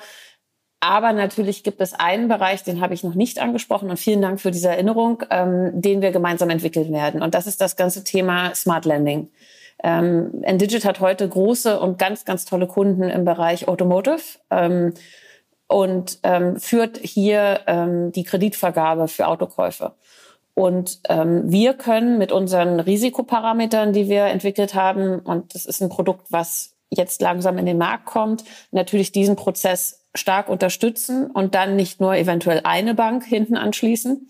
[0.81, 4.41] Aber natürlich gibt es einen Bereich, den habe ich noch nicht angesprochen und vielen Dank
[4.41, 7.23] für diese Erinnerung, ähm, den wir gemeinsam entwickeln werden.
[7.23, 9.31] Und das ist das ganze Thema Smart Landing.
[9.83, 14.23] Ähm, Endigit hat heute große und ganz, ganz tolle Kunden im Bereich Automotive.
[14.51, 14.93] Ähm,
[15.69, 19.95] und ähm, führt hier ähm, die Kreditvergabe für Autokäufe.
[20.55, 25.89] Und ähm, wir können mit unseren Risikoparametern, die wir entwickelt haben, und das ist ein
[25.89, 31.77] Produkt, was jetzt langsam in den Markt kommt, natürlich diesen Prozess stark unterstützen und dann
[31.77, 34.29] nicht nur eventuell eine Bank hinten anschließen,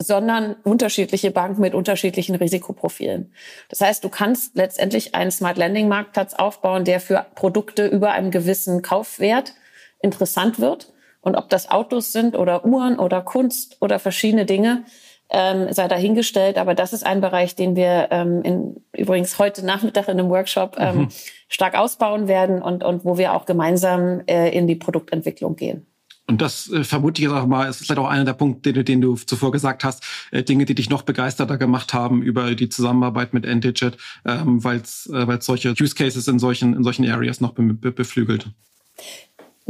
[0.00, 3.32] sondern unterschiedliche Banken mit unterschiedlichen Risikoprofilen.
[3.68, 8.30] Das heißt, du kannst letztendlich einen Smart Lending Marktplatz aufbauen, der für Produkte über einem
[8.30, 9.54] gewissen Kaufwert
[10.00, 10.92] interessant wird.
[11.20, 14.84] Und ob das Autos sind oder Uhren oder Kunst oder verschiedene Dinge,
[15.30, 16.58] ähm, sei dahingestellt.
[16.58, 20.76] Aber das ist ein Bereich, den wir ähm, in, übrigens heute Nachmittag in einem Workshop
[20.78, 21.08] ähm, mhm.
[21.48, 25.86] Stark ausbauen werden und, und wo wir auch gemeinsam äh, in die Produktentwicklung gehen.
[26.28, 28.84] Und das äh, vermute ich jetzt auch mal, ist vielleicht auch einer der Punkte, den,
[28.84, 32.68] den du zuvor gesagt hast, äh, Dinge, die dich noch begeisterter gemacht haben über die
[32.68, 37.40] Zusammenarbeit mit Endigit, ähm, weil es äh, solche Use Cases in solchen, in solchen Areas
[37.40, 38.50] noch be beflügelt.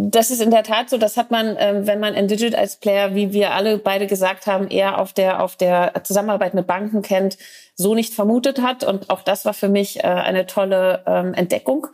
[0.01, 0.97] Das ist in der Tat so.
[0.97, 4.69] Das hat man, ähm, wenn man Endigit als Player, wie wir alle beide gesagt haben,
[4.69, 7.37] eher auf der, auf der Zusammenarbeit mit Banken kennt,
[7.75, 8.85] so nicht vermutet hat.
[8.85, 11.89] Und auch das war für mich äh, eine tolle ähm, Entdeckung,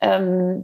[0.00, 0.62] ähm,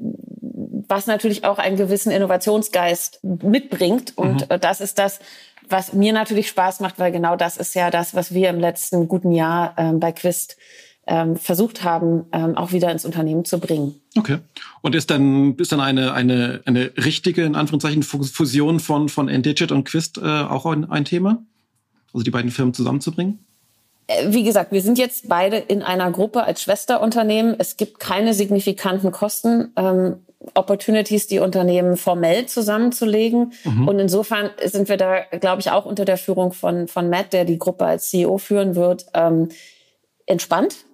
[0.89, 4.17] was natürlich auch einen gewissen Innovationsgeist mitbringt.
[4.17, 4.55] Und mhm.
[4.55, 5.21] Äh, das ist das,
[5.69, 9.09] was mir natürlich Spaß macht, weil genau das ist ja das, was wir im letzten
[9.09, 10.57] guten Jahr bei Quist
[11.09, 14.01] ähm, versucht haben, ähm, auch wieder ins Unternehmen zu bringen.
[14.17, 14.39] Okay.
[14.83, 19.73] Und ist dann, ist dann eine, eine, eine richtige, in Anführungszeichen, Fusion von, von Endigit
[19.73, 21.43] und Quist äh, auch ein, ein Thema?
[22.13, 23.39] Also die beiden Firmen zusammenzubringen?
[24.07, 27.57] Äh, wie gesagt, wir sind jetzt beide in einer Gruppe als Schwesterunternehmen.
[27.59, 29.73] Es gibt keine signifikanten Kosten.
[29.77, 30.17] Ähm,
[30.55, 33.53] Opportunities, die Unternehmen formell zusammenzulegen.
[33.65, 33.89] Mhm.
[33.89, 37.45] Und insofern sind wir da, glaube ich, auch unter der Führung von, von Matt, der
[37.45, 39.49] die Gruppe als CEO führen wird, ähm,
[40.27, 40.85] entspannt.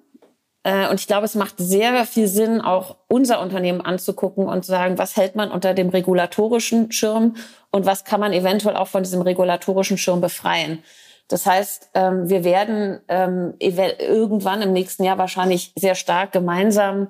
[0.64, 4.72] Äh, und ich glaube, es macht sehr viel Sinn, auch unser Unternehmen anzugucken und zu
[4.72, 7.36] sagen, was hält man unter dem regulatorischen Schirm
[7.70, 10.82] und was kann man eventuell auch von diesem regulatorischen Schirm befreien.
[11.28, 17.08] Das heißt, ähm, wir werden ähm, irgendwann im nächsten Jahr wahrscheinlich sehr stark gemeinsam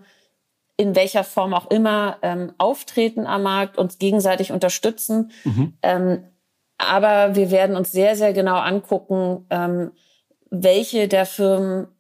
[0.77, 5.31] in welcher Form auch immer ähm, auftreten am Markt, uns gegenseitig unterstützen.
[5.45, 5.75] Mhm.
[6.79, 9.47] aber wir werden uns sehr, sehr genau angucken,
[10.51, 11.94] welche der Firmen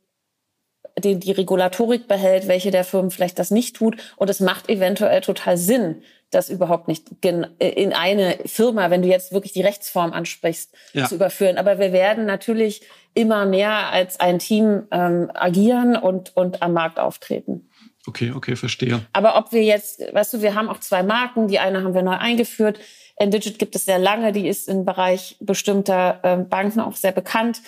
[0.98, 3.96] die, die Regulatorik behält, welche der Firmen vielleicht das nicht tut.
[4.16, 9.33] Und es macht eventuell total Sinn, das überhaupt nicht in eine Firma, wenn du jetzt
[9.33, 11.07] wirklich die Rechtsform ansprichst, ja.
[11.07, 11.59] zu überführen.
[11.59, 12.83] Aber wir werden natürlich
[13.14, 17.68] immer mehr als ein Team ähm, agieren und, und am Markt auftreten.
[18.07, 19.00] Okay, okay, verstehe.
[19.12, 21.48] Aber ob wir jetzt, weißt du, wir haben auch zwei Marken.
[21.48, 22.78] Die eine haben wir neu eingeführt.
[23.16, 24.33] Endigit gibt es sehr lange.
[24.33, 27.62] Die ist im Bereich bestimmter äh, Banken auch sehr bekannt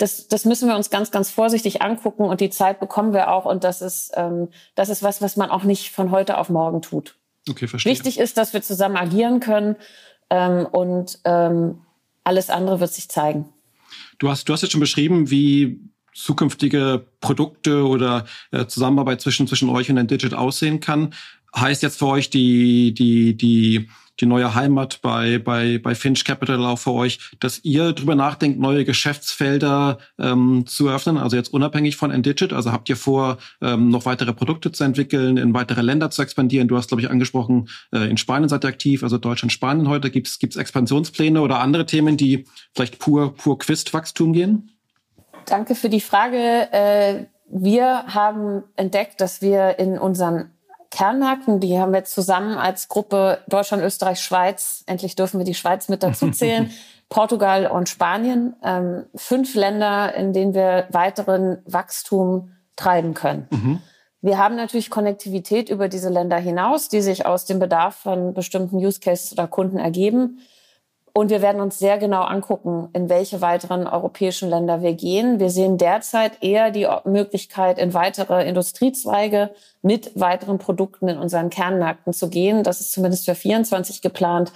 [0.00, 3.44] das, das müssen wir uns ganz, ganz vorsichtig angucken und die Zeit bekommen wir auch.
[3.44, 6.82] Und das ist, ähm, das ist was, was man auch nicht von heute auf morgen
[6.82, 7.16] tut.
[7.48, 7.92] Okay, verstehe.
[7.92, 9.76] Wichtig ist, dass wir zusammen agieren können
[10.30, 11.80] ähm, und ähm,
[12.24, 13.48] alles andere wird sich zeigen.
[14.18, 15.80] Du hast, du hast jetzt schon beschrieben, wie
[16.14, 21.14] zukünftige Produkte oder äh, Zusammenarbeit zwischen, zwischen euch und ein Digit aussehen kann.
[21.56, 23.88] Heißt jetzt für euch die, die, die
[24.20, 28.58] die neue Heimat bei, bei, bei Finch Capital auch für euch, dass ihr drüber nachdenkt,
[28.58, 32.52] neue Geschäftsfelder ähm, zu eröffnen, also jetzt unabhängig von Endigit.
[32.52, 36.68] Also habt ihr vor, ähm, noch weitere Produkte zu entwickeln, in weitere Länder zu expandieren?
[36.68, 40.10] Du hast, glaube ich, angesprochen, äh, in Spanien seid ihr aktiv, also Deutschland, Spanien heute.
[40.10, 44.70] Gibt es Expansionspläne oder andere Themen, die vielleicht pur, pur Quist-Wachstum gehen?
[45.46, 46.68] Danke für die Frage.
[46.72, 50.50] Äh, wir haben entdeckt, dass wir in unseren
[50.90, 55.88] Kernmärkten, die haben wir zusammen als Gruppe Deutschland, Österreich, Schweiz, endlich dürfen wir die Schweiz
[55.88, 56.70] mit dazu zählen,
[57.08, 63.48] Portugal und Spanien, ähm, fünf Länder, in denen wir weiteren Wachstum treiben können.
[63.50, 63.80] Mhm.
[64.22, 68.76] Wir haben natürlich Konnektivität über diese Länder hinaus, die sich aus dem Bedarf von bestimmten
[68.76, 70.40] Use Cases oder Kunden ergeben.
[71.12, 75.40] Und wir werden uns sehr genau angucken, in welche weiteren europäischen Länder wir gehen.
[75.40, 79.50] Wir sehen derzeit eher die Möglichkeit, in weitere Industriezweige
[79.82, 82.62] mit weiteren Produkten in unseren Kernmärkten zu gehen.
[82.62, 84.52] Das ist zumindest für 24 geplant.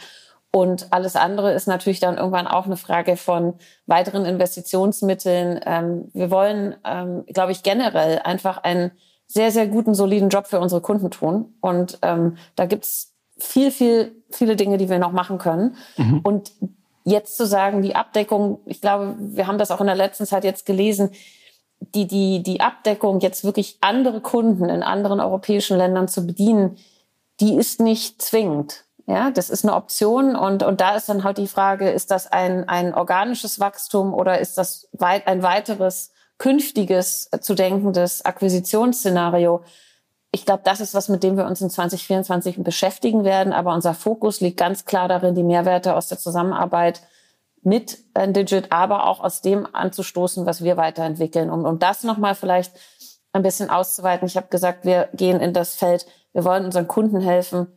[0.52, 3.54] Und alles andere ist natürlich dann irgendwann auch eine Frage von
[3.86, 5.58] weiteren Investitionsmitteln.
[5.66, 8.92] Ähm, wir wollen, ähm, glaube ich, generell einfach einen
[9.26, 11.56] sehr, sehr guten, soliden Job für unsere Kunden tun.
[11.60, 15.76] Und ähm, da gibt's viel, viel, viele Dinge, die wir noch machen können.
[15.96, 16.20] Mhm.
[16.20, 16.52] Und
[17.04, 20.44] jetzt zu sagen, die Abdeckung, ich glaube, wir haben das auch in der letzten Zeit
[20.44, 21.10] jetzt gelesen,
[21.80, 26.76] die, die, die Abdeckung, jetzt wirklich andere Kunden in anderen europäischen Ländern zu bedienen,
[27.40, 28.84] die ist nicht zwingend.
[29.06, 32.26] Ja, das ist eine Option und, und da ist dann halt die Frage, ist das
[32.32, 39.62] ein, ein organisches Wachstum oder ist das weit, ein weiteres künftiges zu denkendes Akquisitionsszenario.
[40.34, 43.52] Ich glaube, das ist was, mit dem wir uns in 2024 beschäftigen werden.
[43.52, 47.02] Aber unser Fokus liegt ganz klar darin, die Mehrwerte aus der Zusammenarbeit
[47.62, 51.50] mit Digit, aber auch aus dem anzustoßen, was wir weiterentwickeln.
[51.50, 52.72] Um, um das nochmal vielleicht
[53.32, 54.26] ein bisschen auszuweiten.
[54.26, 57.68] Ich habe gesagt, wir gehen in das Feld, wir wollen unseren Kunden helfen,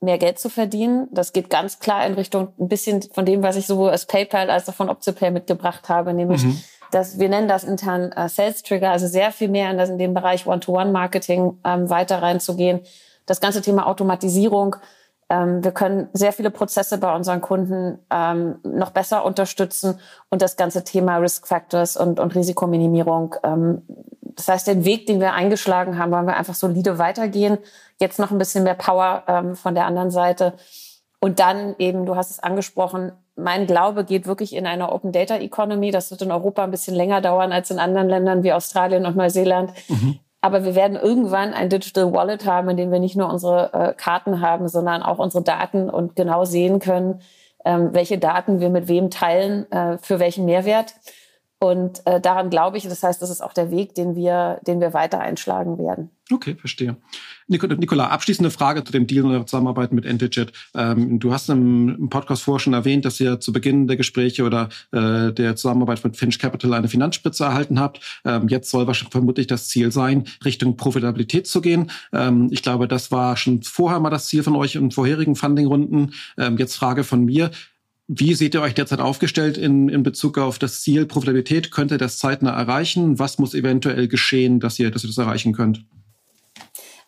[0.00, 1.06] mehr Geld zu verdienen.
[1.12, 4.50] Das geht ganz klar in Richtung ein bisschen von dem, was ich sowohl als PayPal
[4.50, 6.60] als auch von OptiPay mitgebracht habe, nämlich mhm.
[6.90, 9.98] Dass wir nennen das intern äh, Sales Trigger, also sehr viel mehr in, das, in
[9.98, 12.80] dem Bereich One-to-One-Marketing ähm, weiter reinzugehen.
[13.26, 14.76] Das ganze Thema Automatisierung.
[15.28, 19.98] Ähm, wir können sehr viele Prozesse bei unseren Kunden ähm, noch besser unterstützen
[20.28, 23.82] und das ganze Thema Risk Factors und, und Risikominimierung ähm,
[24.40, 27.58] das heißt, den Weg, den wir eingeschlagen haben, wollen wir einfach solide weitergehen.
[28.00, 30.54] Jetzt noch ein bisschen mehr Power ähm, von der anderen Seite.
[31.20, 35.36] Und dann eben, du hast es angesprochen, mein Glaube geht wirklich in eine Open Data
[35.36, 35.90] Economy.
[35.90, 39.16] Das wird in Europa ein bisschen länger dauern als in anderen Ländern wie Australien und
[39.16, 39.72] Neuseeland.
[39.88, 40.18] Mhm.
[40.40, 43.94] Aber wir werden irgendwann ein Digital Wallet haben, in dem wir nicht nur unsere äh,
[43.94, 47.20] Karten haben, sondern auch unsere Daten und genau sehen können,
[47.64, 50.94] ähm, welche Daten wir mit wem teilen, äh, für welchen Mehrwert.
[51.62, 54.80] Und äh, daran glaube ich, das heißt, das ist auch der Weg, den wir, den
[54.80, 56.10] wir weiter einschlagen werden.
[56.32, 56.96] Okay, verstehe.
[57.48, 60.52] Nicola, abschließende Frage zu dem Deal und der Zusammenarbeit mit Entigit.
[60.74, 64.70] Ähm, du hast im, Podcast vorher schon erwähnt, dass ihr zu Beginn der Gespräche oder
[64.92, 68.00] äh, der Zusammenarbeit mit Finch Capital eine Finanzspitze erhalten habt.
[68.24, 71.90] Ähm, jetzt soll wahrscheinlich vermutlich das Ziel sein, Richtung Profitabilität zu gehen.
[72.12, 76.14] Ähm, ich glaube, das war schon vorher mal das Ziel von euch in vorherigen Fundingrunden.
[76.38, 77.50] Ähm, jetzt Frage von mir.
[78.12, 81.70] Wie seht ihr euch derzeit aufgestellt in, in Bezug auf das Ziel Profitabilität?
[81.70, 83.20] Könnt ihr das zeitnah erreichen?
[83.20, 85.84] Was muss eventuell geschehen, dass ihr, dass ihr das erreichen könnt?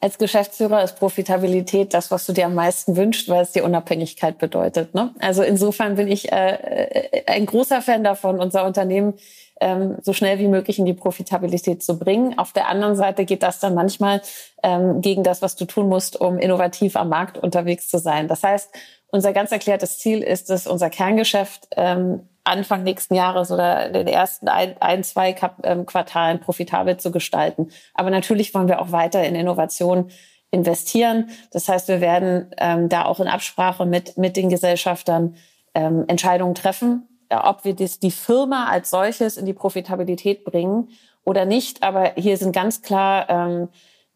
[0.01, 4.39] Als Geschäftsführer ist Profitabilität das, was du dir am meisten wünschst, weil es dir Unabhängigkeit
[4.39, 4.95] bedeutet.
[4.95, 5.13] Ne?
[5.19, 9.15] Also insofern bin ich äh, äh ein großer Fan davon, unser Unternehmen
[9.63, 12.39] ähm, so schnell wie möglich in die Profitabilität zu bringen.
[12.39, 14.21] Auf der anderen Seite geht das dann manchmal
[14.63, 18.27] ähm, gegen das, was du tun musst, um innovativ am Markt unterwegs zu sein.
[18.29, 18.75] Das heißt,
[19.09, 24.49] unser ganz erklärtes Ziel ist es, unser Kerngeschäft ähm, Anfang nächsten Jahres oder den ersten
[24.49, 27.69] ein, ein zwei ähm, Quartalen profitabel zu gestalten.
[27.95, 30.11] Aber natürlich wollen wir auch weiter in Innovation
[30.51, 31.31] investieren.
[31.53, 35.37] Das heißt, wir werden ähm, da auch in Absprache mit, mit den Gesellschaftern
[35.75, 37.09] ähm, Entscheidungen treffen,
[37.41, 40.89] ob wir das, die Firma als solches in die Profitabilität bringen
[41.25, 41.83] oder nicht.
[41.83, 43.69] Aber hier sind ganz klar ähm,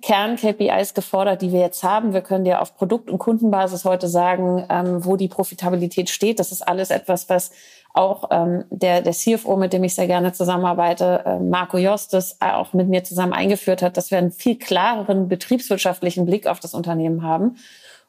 [0.02, 2.12] Kern-KPIs gefordert, die wir jetzt haben.
[2.12, 6.38] Wir können dir auf Produkt- und Kundenbasis heute sagen, ähm, wo die Profitabilität steht.
[6.38, 7.50] Das ist alles etwas, was
[7.94, 12.52] auch ähm, der, der CFO, mit dem ich sehr gerne zusammenarbeite, äh, Marco Jostes, äh,
[12.52, 16.74] auch mit mir zusammen eingeführt hat, dass wir einen viel klareren betriebswirtschaftlichen Blick auf das
[16.74, 17.56] Unternehmen haben.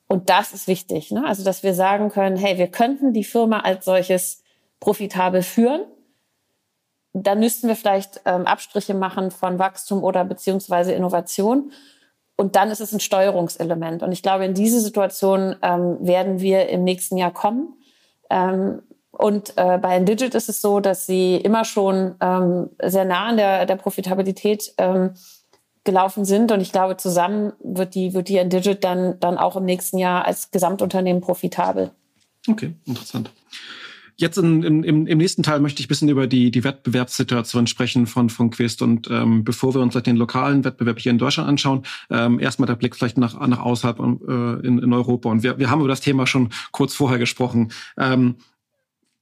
[0.07, 1.11] Und das ist wichtig.
[1.11, 1.23] Ne?
[1.25, 4.43] Also, dass wir sagen können, hey, wir könnten die Firma als solches
[4.79, 5.81] profitabel führen
[7.23, 11.71] dann müssten wir vielleicht ähm, Abstriche machen von Wachstum oder beziehungsweise Innovation.
[12.35, 14.03] Und dann ist es ein Steuerungselement.
[14.03, 17.73] Und ich glaube, in diese Situation ähm, werden wir im nächsten Jahr kommen.
[18.29, 23.27] Ähm, und äh, bei Digit ist es so, dass sie immer schon ähm, sehr nah
[23.27, 25.15] an der, der Profitabilität ähm,
[25.83, 26.51] gelaufen sind.
[26.51, 30.25] Und ich glaube, zusammen wird die, wird die Digit dann, dann auch im nächsten Jahr
[30.25, 31.89] als Gesamtunternehmen profitabel.
[32.47, 33.31] Okay, interessant.
[34.19, 37.67] Jetzt in, in, im, im nächsten Teil möchte ich ein bisschen über die, die Wettbewerbssituation
[37.67, 38.81] sprechen von, von Quist.
[38.81, 42.75] Und ähm, bevor wir uns den lokalen Wettbewerb hier in Deutschland anschauen, ähm, erstmal der
[42.75, 45.29] Blick vielleicht nach, nach außerhalb äh, in, in Europa.
[45.29, 47.71] Und wir, wir haben über das Thema schon kurz vorher gesprochen.
[47.95, 48.37] Ähm,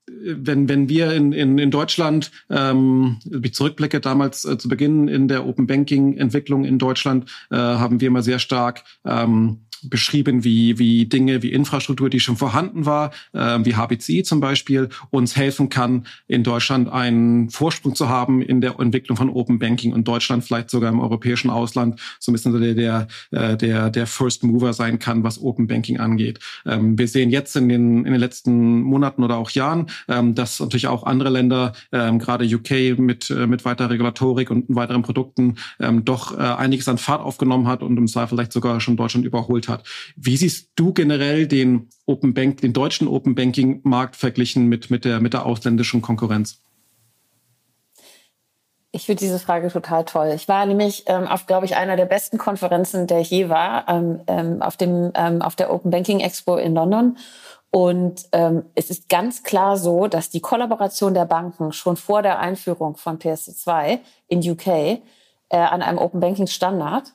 [0.08, 5.28] wenn, wenn wir in, in, in Deutschland, ähm, ich zurückblicke, damals äh, zu Beginn in
[5.28, 10.78] der Open Banking Entwicklung in Deutschland, äh, haben wir immer sehr stark ähm, beschrieben, wie,
[10.78, 15.70] wie Dinge wie Infrastruktur, die schon vorhanden war, äh, wie HBCI zum Beispiel, uns helfen
[15.70, 20.44] kann, in Deutschland einen Vorsprung zu haben in der Entwicklung von Open Banking und Deutschland
[20.44, 24.74] vielleicht sogar im europäischen Ausland so ein bisschen der, der, äh, der, der First Mover
[24.74, 26.40] sein kann, was Open Banking angeht.
[26.66, 30.60] Ähm, wir sehen jetzt in den, in den letzten Monaten oder auch Jahren, ähm, dass
[30.60, 35.56] natürlich auch andere Länder, ähm, gerade UK mit, äh, mit weiterer Regulatorik und weiteren Produkten,
[35.80, 39.26] ähm, doch äh, einiges an Fahrt aufgenommen hat und im Zweifel vielleicht sogar schon Deutschland
[39.26, 39.88] überholt hat hat.
[40.16, 45.06] Wie siehst du generell den Open Bank, den deutschen Open Banking Markt verglichen mit, mit
[45.06, 46.62] der, mit der ausländischen Konkurrenz?
[48.92, 50.32] Ich finde diese Frage total toll.
[50.34, 53.90] Ich war nämlich ähm, auf, glaube ich, einer der besten Konferenzen, der ich je war,
[53.90, 57.18] ähm, ähm, auf, dem, ähm, auf der Open Banking Expo in London.
[57.72, 62.40] Und ähm, es ist ganz klar so, dass die Kollaboration der Banken schon vor der
[62.40, 64.00] Einführung von PSD2
[64.30, 65.02] in UK äh,
[65.50, 67.12] an einem Open Banking Standard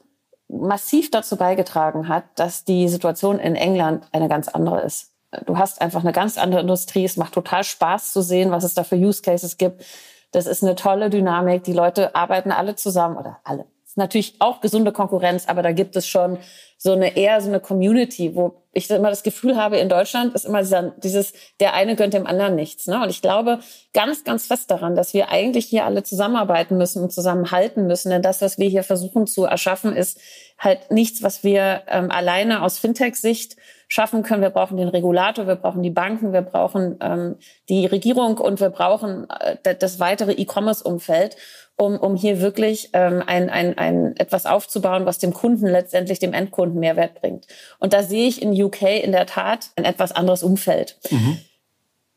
[0.51, 5.13] massiv dazu beigetragen hat, dass die Situation in England eine ganz andere ist.
[5.47, 7.05] Du hast einfach eine ganz andere Industrie.
[7.05, 9.85] Es macht total Spaß zu sehen, was es da für Use Cases gibt.
[10.33, 11.63] Das ist eine tolle Dynamik.
[11.65, 13.67] Die Leute arbeiten alle zusammen oder alle.
[13.83, 16.39] Das ist natürlich auch gesunde Konkurrenz, aber da gibt es schon
[16.79, 20.45] so eine eher so eine Community, wo ich immer das Gefühl habe, in Deutschland ist
[20.45, 22.87] immer dieses, der eine gönnt dem anderen nichts.
[22.87, 23.03] Ne?
[23.03, 23.59] Und ich glaube
[23.93, 28.11] ganz, ganz fest daran, dass wir eigentlich hier alle zusammenarbeiten müssen und zusammenhalten müssen.
[28.11, 30.21] Denn das, was wir hier versuchen zu erschaffen, ist
[30.59, 33.57] halt nichts, was wir ähm, alleine aus Fintech-Sicht
[33.91, 34.41] schaffen können.
[34.41, 37.37] Wir brauchen den Regulator, wir brauchen die Banken, wir brauchen ähm,
[37.69, 41.37] die Regierung und wir brauchen äh, das weitere E-Commerce-Umfeld,
[41.77, 46.33] um, um hier wirklich ähm, ein, ein, ein etwas aufzubauen, was dem Kunden letztendlich dem
[46.33, 47.49] Endkunden Mehrwert bringt.
[47.81, 50.97] Und da sehe ich in UK in der Tat ein etwas anderes Umfeld.
[51.11, 51.39] Mhm.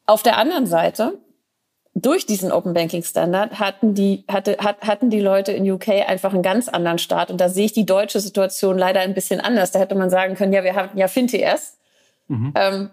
[0.06, 1.18] Auf der anderen Seite
[1.96, 6.34] durch diesen Open Banking Standard hatten die, hatte, hat, hatten die Leute in UK einfach
[6.34, 7.30] einen ganz anderen Start.
[7.30, 9.72] Und da sehe ich die deutsche Situation leider ein bisschen anders.
[9.72, 11.78] Da hätte man sagen können, ja, wir hatten ja FinTS.
[12.28, 12.54] Mhm.
[12.56, 12.90] Ähm,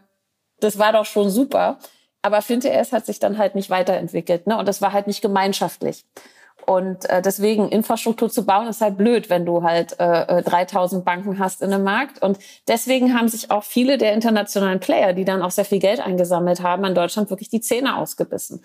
[0.61, 1.78] das war doch schon super.
[2.20, 4.46] Aber FinTS hat sich dann halt nicht weiterentwickelt.
[4.46, 4.59] Ne?
[4.59, 6.05] Und das war halt nicht gemeinschaftlich.
[6.66, 11.04] Und äh, deswegen Infrastruktur zu bauen ist halt blöd, wenn du halt äh, 3000 äh,
[11.04, 12.22] Banken hast in einem Markt.
[12.22, 12.38] Und
[12.68, 16.62] deswegen haben sich auch viele der internationalen Player, die dann auch sehr viel Geld eingesammelt
[16.62, 18.62] haben, in Deutschland wirklich die Zähne ausgebissen.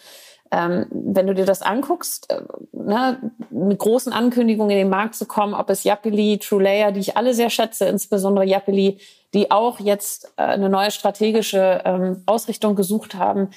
[0.51, 2.41] Ähm, wenn du dir das anguckst, äh,
[2.71, 7.17] ne, mit großen Ankündigungen in den Markt zu kommen, ob es Yapili, TrueLayer, die ich
[7.17, 8.99] alle sehr schätze, insbesondere Yapili,
[9.33, 13.49] die auch jetzt äh, eine neue strategische ähm, Ausrichtung gesucht haben,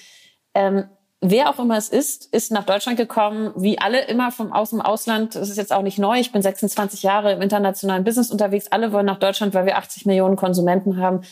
[0.55, 0.85] ähm,
[1.21, 4.81] wer auch immer es ist, ist nach Deutschland gekommen, wie alle immer vom aus dem
[4.81, 5.35] Ausland.
[5.35, 6.19] Das ist jetzt auch nicht neu.
[6.19, 8.69] Ich bin 26 Jahre im internationalen Business unterwegs.
[8.71, 11.23] Alle wollen nach Deutschland, weil wir 80 Millionen Konsumenten haben.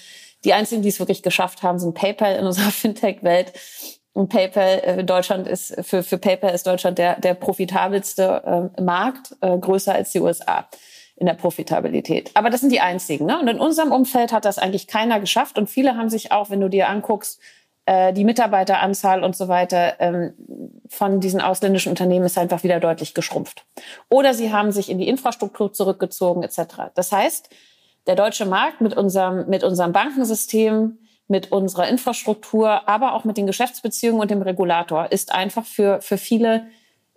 [0.44, 3.52] Die einzigen, die es wirklich geschafft haben, sind PayPal in unserer Fintech-Welt.
[4.12, 9.36] Und PayPal äh, Deutschland ist für für PayPal ist Deutschland der der profitabelste äh, Markt,
[9.42, 10.66] äh, größer als die USA
[11.16, 12.30] in der Profitabilität.
[12.34, 13.26] Aber das sind die einzigen.
[13.26, 13.38] Ne?
[13.38, 15.58] Und in unserem Umfeld hat das eigentlich keiner geschafft.
[15.58, 17.40] Und viele haben sich auch, wenn du dir anguckst,
[17.86, 20.34] äh, die Mitarbeiteranzahl und so weiter ähm,
[20.88, 23.64] von diesen ausländischen Unternehmen ist einfach wieder deutlich geschrumpft.
[24.08, 26.90] Oder sie haben sich in die Infrastruktur zurückgezogen etc.
[26.94, 27.48] Das heißt,
[28.06, 33.46] der deutsche Markt mit unserem, mit unserem Bankensystem, mit unserer Infrastruktur, aber auch mit den
[33.46, 36.66] Geschäftsbeziehungen und dem Regulator ist einfach für, für viele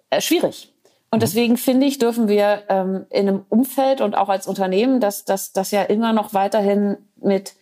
[0.09, 0.74] äh, schwierig.
[1.11, 1.22] Und mhm.
[1.22, 5.72] deswegen finde ich, dürfen wir ähm, in einem Umfeld und auch als Unternehmen, dass das
[5.72, 7.55] ja immer noch weiterhin mit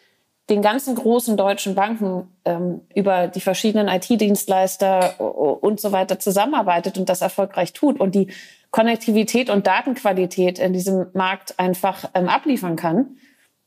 [0.50, 7.10] den ganzen großen deutschen Banken ähm, über die verschiedenen IT-Dienstleister und so weiter zusammenarbeitet und
[7.10, 8.32] das erfolgreich tut und die
[8.72, 13.18] Konnektivität und Datenqualität in diesem Markt einfach ähm, abliefern kann.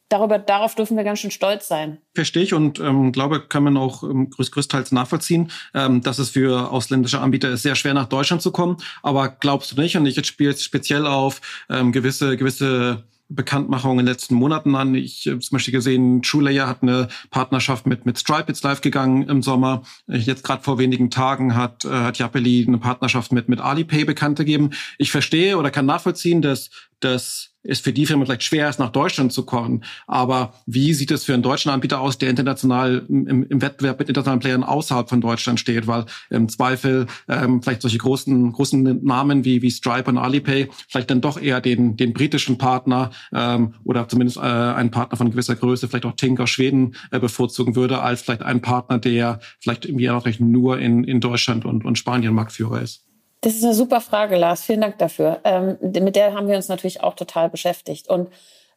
[0.09, 1.99] Darüber, darauf dürfen wir ganz schön stolz sein.
[2.14, 6.72] Verstehe ich und ähm, glaube, kann man auch ähm, größtenteils nachvollziehen, ähm, dass es für
[6.72, 8.78] ausländische Anbieter ist, sehr schwer nach Deutschland zu kommen.
[9.03, 14.07] Aber glaubst du nicht, und ich jetzt spiele speziell auf ähm, gewisse, gewisse Bekanntmachung in
[14.07, 14.95] den letzten Monaten an.
[14.95, 19.28] Ich habe zum Beispiel gesehen, TrueLayer hat eine Partnerschaft mit, mit Stripe jetzt live gegangen
[19.28, 19.83] im Sommer.
[20.07, 24.39] Jetzt gerade vor wenigen Tagen hat, äh, hat Japeli eine Partnerschaft mit, mit Alipay bekannt
[24.39, 24.70] gegeben.
[24.99, 28.90] Ich verstehe oder kann nachvollziehen, dass, dass es für die Firma vielleicht schwer ist, nach
[28.90, 29.84] Deutschland zu kommen.
[30.06, 34.08] Aber wie sieht es für einen deutschen Anbieter aus, der international im, im Wettbewerb mit
[34.08, 35.86] internationalen Playern außerhalb von Deutschland steht?
[35.86, 41.11] Weil im Zweifel ähm, vielleicht solche großen, großen Namen wie, wie Stripe und Alipay vielleicht
[41.11, 45.56] dann doch eher den, den britischen Partner ähm, oder zumindest äh, einen Partner von gewisser
[45.56, 49.84] Größe, vielleicht auch Tink aus Schweden äh, bevorzugen würde, als vielleicht einen Partner, der vielleicht
[49.84, 53.09] irgendwie auch nur in, in Deutschland und, und Spanien Marktführer ist.
[53.41, 54.62] Das ist eine super Frage, Lars.
[54.62, 55.41] Vielen Dank dafür.
[55.45, 58.09] Ähm, mit der haben wir uns natürlich auch total beschäftigt.
[58.09, 58.28] Und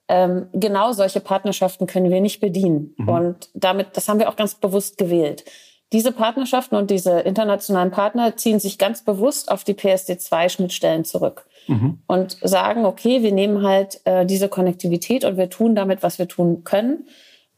[0.07, 2.93] ähm, genau solche Partnerschaften können wir nicht bedienen.
[2.97, 3.09] Mhm.
[3.09, 5.43] Und damit, das haben wir auch ganz bewusst gewählt.
[5.91, 11.99] Diese Partnerschaften und diese internationalen Partner ziehen sich ganz bewusst auf die PSD2-Schnittstellen zurück mhm.
[12.07, 16.28] und sagen, okay, wir nehmen halt äh, diese Konnektivität und wir tun damit, was wir
[16.28, 17.07] tun können.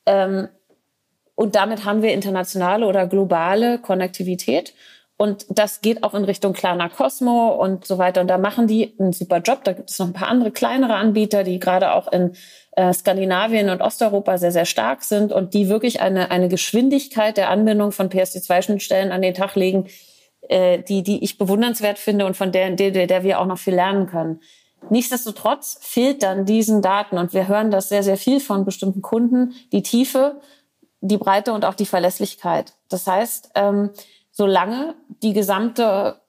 [0.05, 0.49] Ähm,
[1.35, 4.73] und damit haben wir internationale oder globale Konnektivität.
[5.17, 8.19] Und das geht auch in Richtung Klarna Cosmo und so weiter.
[8.19, 9.63] Und da machen die einen super Job.
[9.63, 12.35] Da gibt es noch ein paar andere kleinere Anbieter, die gerade auch in
[12.71, 17.49] äh, Skandinavien und Osteuropa sehr, sehr stark sind und die wirklich eine, eine Geschwindigkeit der
[17.49, 19.87] Anbindung von PSD2-Schnittstellen an den Tag legen,
[20.49, 23.75] äh, die, die ich bewundernswert finde und von der, der, der wir auch noch viel
[23.75, 24.41] lernen können.
[24.89, 29.53] Nichtsdestotrotz fehlt dann diesen Daten und wir hören das sehr, sehr viel von bestimmten Kunden,
[29.71, 30.41] die Tiefe,
[31.01, 32.73] die Breite und auch die Verlässlichkeit.
[32.89, 33.91] Das heißt, ähm,
[34.35, 36.19] solange die gesamte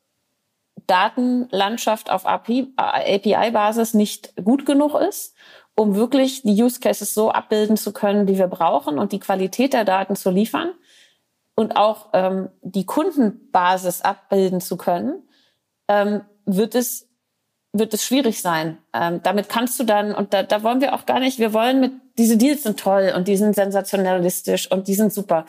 [0.87, 5.35] Datenlandschaft auf API-Basis nicht gut genug ist,
[5.75, 9.73] um wirklich die Use Cases so abbilden zu können, die wir brauchen und die Qualität
[9.73, 10.71] der Daten zu liefern
[11.57, 15.25] und auch ähm, die Kundenbasis abbilden zu können,
[15.89, 17.09] ähm, wird es
[17.73, 18.79] wird es schwierig sein.
[18.95, 21.81] Ähm, damit kannst du dann, und da, da wollen wir auch gar nicht, wir wollen
[21.81, 25.45] mit, diese Deals sind toll und die sind sensationalistisch und die sind super.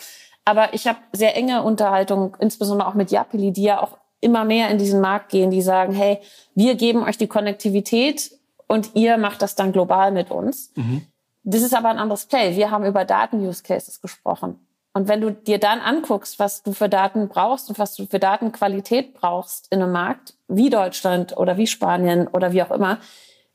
[0.47, 4.69] Aber ich habe sehr enge Unterhaltung, insbesondere auch mit Japili, die ja auch immer mehr
[4.69, 6.19] in diesen Markt gehen, die sagen, hey,
[6.55, 8.31] wir geben euch die Konnektivität
[8.65, 10.71] und ihr macht das dann global mit uns.
[10.75, 11.05] Mhm.
[11.43, 12.55] Das ist aber ein anderes Play.
[12.55, 14.65] Wir haben über Daten-Use-Cases gesprochen.
[14.93, 18.19] Und wenn du dir dann anguckst, was du für Daten brauchst und was du für
[18.19, 22.99] Datenqualität brauchst in einem Markt wie Deutschland oder wie Spanien oder wie auch immer,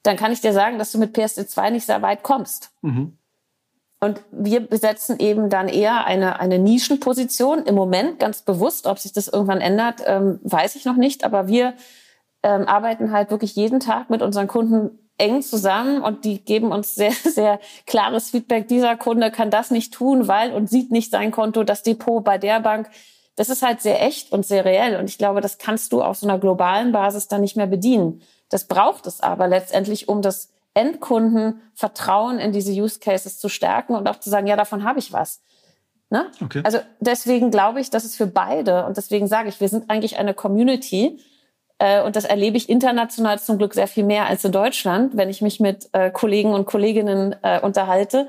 [0.02, 2.70] dann kann ich dir sagen, dass du mit PSD2 nicht sehr weit kommst.
[2.82, 3.16] Mhm.
[4.02, 8.88] Und wir besetzen eben dann eher eine, eine Nischenposition im Moment ganz bewusst.
[8.88, 11.22] Ob sich das irgendwann ändert, ähm, weiß ich noch nicht.
[11.22, 11.74] Aber wir
[12.42, 16.94] ähm, arbeiten halt wirklich jeden Tag mit unseren Kunden eng zusammen und die geben uns
[16.96, 18.66] sehr, sehr klares Feedback.
[18.66, 22.38] Dieser Kunde kann das nicht tun, weil und sieht nicht sein Konto, das Depot bei
[22.38, 22.90] der Bank.
[23.36, 24.96] Das ist halt sehr echt und sehr reell.
[24.96, 28.20] Und ich glaube, das kannst du auf so einer globalen Basis dann nicht mehr bedienen.
[28.48, 33.94] Das braucht es aber letztendlich, um das Endkunden Vertrauen in diese Use Cases zu stärken
[33.94, 35.42] und auch zu sagen, ja, davon habe ich was.
[36.10, 36.30] Ne?
[36.42, 36.60] Okay.
[36.64, 40.18] Also deswegen glaube ich, dass es für beide und deswegen sage ich, wir sind eigentlich
[40.18, 41.18] eine Community,
[41.82, 45.28] äh, und das erlebe ich international zum Glück sehr viel mehr als in Deutschland, wenn
[45.28, 48.28] ich mich mit äh, Kollegen und Kolleginnen äh, unterhalte,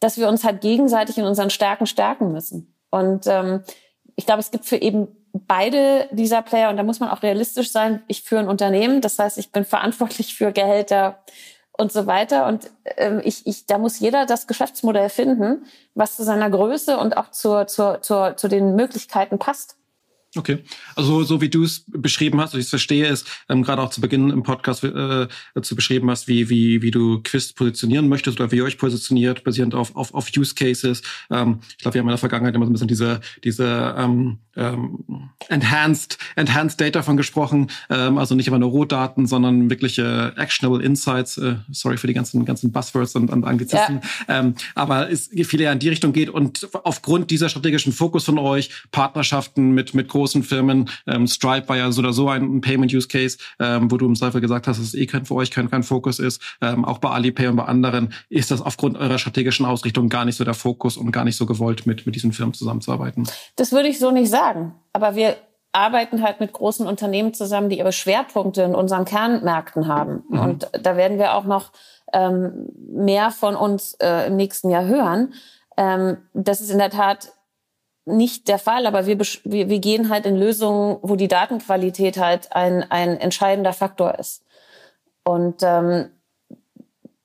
[0.00, 2.74] dass wir uns halt gegenseitig in unseren Stärken stärken müssen.
[2.90, 3.62] Und ähm,
[4.16, 7.70] ich glaube, es gibt für eben beide dieser Player, und da muss man auch realistisch
[7.72, 11.18] sein, ich führe ein Unternehmen, das heißt, ich bin verantwortlich für Gehälter
[11.76, 12.46] und so weiter.
[12.46, 17.16] Und ähm, ich, ich, da muss jeder das Geschäftsmodell finden, was zu seiner Größe und
[17.16, 19.76] auch zur, zur, zur, zu den Möglichkeiten passt.
[20.36, 20.58] Okay,
[20.96, 24.00] also so wie du es beschrieben hast, ich es verstehe, ist ähm, gerade auch zu
[24.00, 28.50] Beginn im Podcast äh, dazu beschrieben hast, wie wie wie du Quiz positionieren möchtest oder
[28.50, 31.02] wie ihr euch positioniert, basierend auf auf, auf Use Cases.
[31.30, 34.38] Ähm, ich glaube, wir haben in der Vergangenheit immer so ein bisschen diese diese ähm,
[34.56, 40.84] ähm, enhanced enhanced Data von gesprochen, ähm, also nicht immer nur Rohdaten, sondern wirkliche actionable
[40.84, 41.38] Insights.
[41.38, 44.40] Äh, sorry für die ganzen ganzen Buzzwords und, und Anglizismen, ja.
[44.40, 48.38] ähm, aber es viel eher in die Richtung geht und aufgrund dieser strategischen Fokus von
[48.38, 50.88] euch Partnerschaften mit mit großen großen Firmen.
[51.06, 54.66] Ähm, Stripe war ja so oder so ein Payment-Use-Case, ähm, wo du im Zweifel gesagt
[54.66, 56.40] hast, dass es eh kein für euch kein, kein Fokus ist.
[56.62, 60.36] Ähm, auch bei Alipay und bei anderen ist das aufgrund eurer strategischen Ausrichtung gar nicht
[60.36, 63.28] so der Fokus und gar nicht so gewollt, mit, mit diesen Firmen zusammenzuarbeiten.
[63.56, 64.74] Das würde ich so nicht sagen.
[64.94, 65.36] Aber wir
[65.72, 70.22] arbeiten halt mit großen Unternehmen zusammen, die ihre Schwerpunkte in unseren Kernmärkten haben.
[70.30, 70.40] Mhm.
[70.40, 71.72] Und da werden wir auch noch
[72.14, 75.34] ähm, mehr von uns äh, im nächsten Jahr hören.
[75.76, 77.32] Ähm, das ist in der Tat
[78.06, 82.52] nicht der Fall, aber wir, wir, wir gehen halt in Lösungen, wo die Datenqualität halt
[82.52, 84.42] ein, ein entscheidender Faktor ist.
[85.24, 86.10] Und ähm,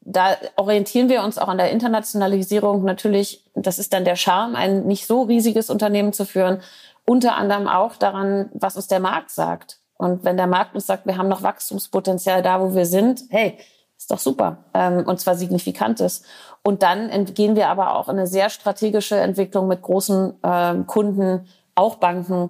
[0.01, 3.43] da orientieren wir uns auch an der Internationalisierung natürlich.
[3.55, 6.61] Das ist dann der Charme, ein nicht so riesiges Unternehmen zu führen.
[7.05, 9.79] Unter anderem auch daran, was uns der Markt sagt.
[9.97, 13.57] Und wenn der Markt uns sagt, wir haben noch Wachstumspotenzial da, wo wir sind, hey,
[13.97, 14.63] ist doch super.
[14.73, 16.23] Ähm, und zwar signifikantes.
[16.63, 21.47] Und dann gehen wir aber auch in eine sehr strategische Entwicklung mit großen ähm, Kunden,
[21.75, 22.49] auch Banken.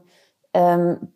[0.54, 1.14] Ähm,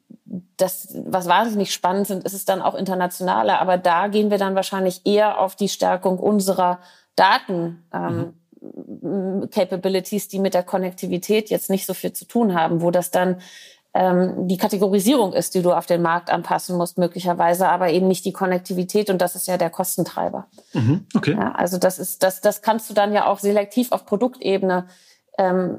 [0.57, 3.59] das, was wahnsinnig spannend sind, ist es dann auch internationaler.
[3.59, 6.79] Aber da gehen wir dann wahrscheinlich eher auf die Stärkung unserer
[7.15, 7.83] Daten.
[7.93, 8.33] Ähm, mhm.
[9.51, 13.41] Capabilities, die mit der Konnektivität jetzt nicht so viel zu tun haben, wo das dann
[13.93, 18.25] ähm, die Kategorisierung ist, die du auf den Markt anpassen musst, möglicherweise, aber eben nicht
[18.25, 20.47] die Konnektivität und das ist ja der Kostentreiber.
[20.73, 21.33] Mhm, okay.
[21.33, 24.87] Ja, also das ist, das, das kannst du dann ja auch selektiv auf Produktebene
[25.37, 25.77] ähm,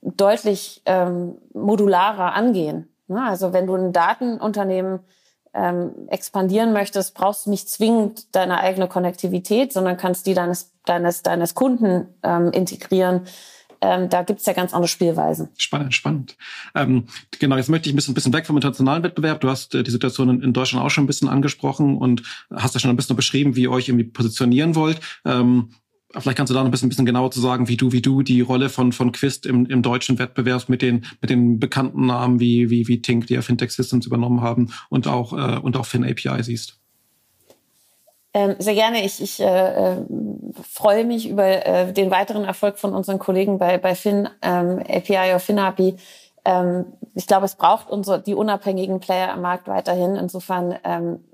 [0.00, 2.88] deutlich ähm, modularer angehen.
[3.08, 5.00] Ja, also wenn du ein Datenunternehmen
[5.54, 11.22] ähm, expandieren möchtest, brauchst du nicht zwingend deine eigene Konnektivität, sondern kannst die deines, deines,
[11.22, 13.26] deines Kunden ähm, integrieren
[13.82, 15.48] ähm, da gibt es ja ganz andere Spielweisen.
[15.58, 16.36] Spannend, spannend.
[16.74, 17.06] Ähm,
[17.38, 19.40] genau, jetzt möchte ich ein bisschen, weg vom internationalen Wettbewerb.
[19.40, 22.22] Du hast äh, die Situation in, Deutschland auch schon ein bisschen angesprochen und
[22.54, 25.00] hast ja schon ein bisschen beschrieben, wie ihr euch irgendwie positionieren wollt.
[25.24, 25.70] Ähm,
[26.14, 28.20] Vielleicht kannst du da noch ein bisschen, bisschen genauer zu sagen, wie du, wie du
[28.20, 32.38] die Rolle von, von Quist im, im deutschen Wettbewerb mit den, mit den bekannten Namen
[32.38, 35.86] wie, wie, wie Tink, die ja Fintech Systems übernommen haben und auch, äh, und auch
[35.86, 36.81] FinAPI siehst.
[38.34, 39.04] Ähm, sehr gerne.
[39.04, 39.96] Ich, ich äh, äh,
[40.62, 45.30] freue mich über äh, den weiteren Erfolg von unseren Kollegen bei, bei Fin ähm, API
[45.30, 45.96] oder FinAPI.
[46.44, 50.16] Ähm, ich glaube, es braucht unsere, die unabhängigen Player am Markt weiterhin.
[50.16, 51.24] Insofern ähm,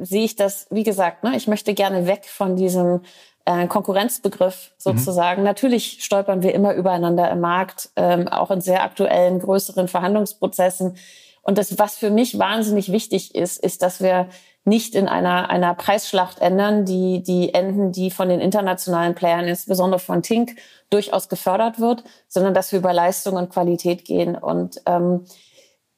[0.00, 3.02] sehe ich das, wie gesagt, ne, ich möchte gerne weg von diesem
[3.44, 5.42] äh, Konkurrenzbegriff sozusagen.
[5.42, 5.46] Mhm.
[5.46, 10.96] Natürlich stolpern wir immer übereinander im Markt, ähm, auch in sehr aktuellen, größeren Verhandlungsprozessen.
[11.42, 14.28] Und das, was für mich wahnsinnig wichtig ist, ist, dass wir
[14.64, 19.98] nicht in einer, einer Preisschlacht ändern, die, die Enden, die von den internationalen Playern, insbesondere
[19.98, 20.56] von Tink,
[20.90, 24.36] durchaus gefördert wird, sondern dass wir über Leistung und Qualität gehen.
[24.36, 25.24] Und ähm,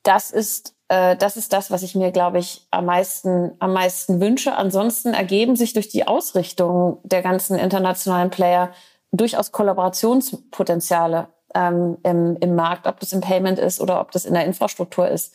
[0.02, 4.20] das ist äh, das ist das, was ich mir, glaube ich, am meisten, am meisten
[4.20, 4.54] wünsche.
[4.54, 8.72] Ansonsten ergeben sich durch die Ausrichtung der ganzen internationalen Player
[9.10, 14.34] durchaus Kollaborationspotenziale, ähm, im, im, Markt, ob das im Payment ist oder ob das in
[14.34, 15.34] der Infrastruktur ist.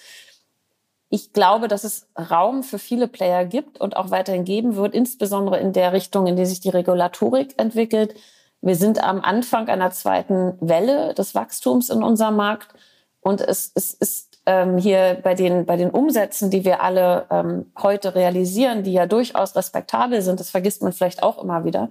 [1.09, 5.59] Ich glaube, dass es Raum für viele Player gibt und auch weiterhin geben wird, insbesondere
[5.59, 8.15] in der Richtung, in die sich die Regulatorik entwickelt.
[8.61, 12.73] Wir sind am Anfang einer zweiten Welle des Wachstums in unserem Markt.
[13.21, 17.71] Und es, es ist ähm, hier bei den, bei den Umsätzen, die wir alle ähm,
[17.81, 21.89] heute realisieren, die ja durchaus respektabel sind, das vergisst man vielleicht auch immer wieder,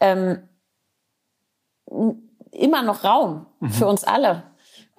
[0.00, 0.48] ähm,
[2.50, 3.70] immer noch Raum mhm.
[3.70, 4.49] für uns alle.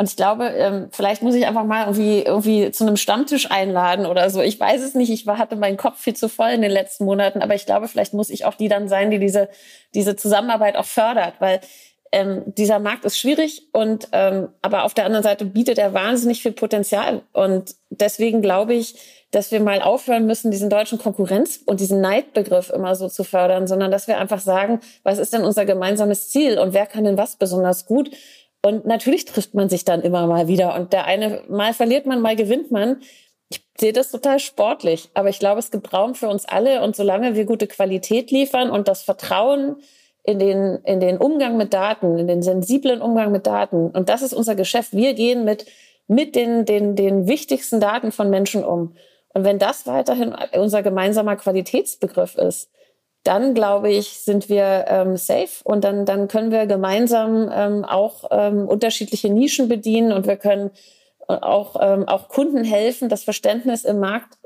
[0.02, 4.08] Und ich glaube, ähm, vielleicht muss ich einfach mal irgendwie, irgendwie zu einem Stammtisch einladen
[4.08, 4.41] oder so.
[4.41, 5.12] Ich weiß es nicht.
[5.12, 7.43] Ich war, hatte meinen Kopf viel zu voll in den letzten Monaten.
[7.43, 9.47] Aber ich glaube, vielleicht muss ich auch die dann sein, die diese,
[9.93, 11.36] diese Zusammenarbeit auch fördert.
[11.38, 11.60] Weil
[12.12, 16.41] ähm, dieser Markt ist schwierig und ähm, aber auf der anderen Seite bietet er wahnsinnig
[16.41, 17.22] viel Potenzial.
[17.32, 18.95] Und deswegen glaube ich,
[19.30, 23.68] dass wir mal aufhören müssen, diesen deutschen Konkurrenz- und diesen Neidbegriff immer so zu fördern,
[23.68, 27.18] sondern dass wir einfach sagen, was ist denn unser gemeinsames Ziel und wer kann denn
[27.18, 28.10] was besonders gut?
[28.64, 30.76] Und natürlich trifft man sich dann immer mal wieder.
[30.76, 33.01] Und der eine, mal verliert man, mal gewinnt man.
[33.49, 35.09] Ich sehe das total sportlich.
[35.14, 36.84] Aber ich glaube, es gibt Raum für uns alle.
[36.84, 39.78] Und solange wir gute Qualität liefern und das Vertrauen
[40.24, 44.22] in den, in den Umgang mit Daten, in den sensiblen Umgang mit Daten, und das
[44.22, 44.93] ist unser Geschäft.
[44.93, 45.66] Wir gehen mit,
[46.07, 48.93] mit den, den, den wichtigsten Daten von Menschen um.
[49.34, 52.70] Und wenn das weiterhin unser gemeinsamer Qualitätsbegriff ist,
[53.24, 58.26] dann glaube ich, sind wir ähm, safe und dann, dann können wir gemeinsam ähm, auch
[58.32, 60.72] ähm, unterschiedliche Nischen bedienen und wir können
[61.28, 64.38] äh, auch, ähm, auch Kunden helfen, das Verständnis im Markt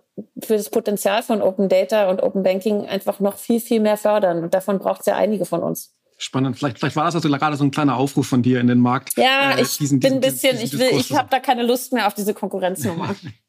[0.44, 4.44] für das Potenzial von Open Data und Open Banking einfach noch viel, viel mehr fördern.
[4.44, 5.94] Und davon braucht es ja einige von uns.
[6.18, 6.58] Spannend.
[6.58, 9.18] Vielleicht, vielleicht war das also gerade so ein kleiner Aufruf von dir in den Markt.
[9.18, 11.64] Ja, äh, ich diesen, bin ein bisschen, diesen, diesen ich will, ich habe da keine
[11.64, 13.16] Lust mehr auf diese Konkurrenznummer.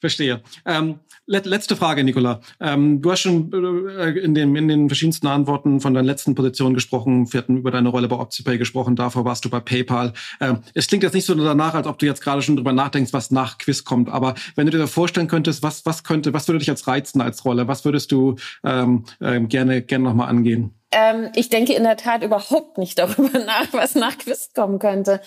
[0.00, 0.42] Verstehe.
[0.64, 2.40] Ähm, letzte Frage, Nicola.
[2.60, 6.74] Ähm, du hast schon äh, in, den, in den verschiedensten Antworten von deiner letzten Position
[6.74, 7.32] gesprochen.
[7.32, 8.96] Wir hatten über deine Rolle bei OptiPay gesprochen.
[8.96, 10.12] Davor warst du bei PayPal.
[10.40, 13.12] Ähm, es klingt jetzt nicht so danach, als ob du jetzt gerade schon drüber nachdenkst,
[13.12, 14.08] was nach Quiz kommt.
[14.08, 17.44] Aber wenn du dir vorstellen könntest, was, was könnte, was würde dich jetzt reizen als
[17.44, 17.68] Rolle?
[17.68, 20.74] Was würdest du ähm, ähm, gerne, gerne nochmal angehen?
[20.92, 25.20] Ähm, ich denke in der Tat überhaupt nicht darüber nach, was nach Quiz kommen könnte.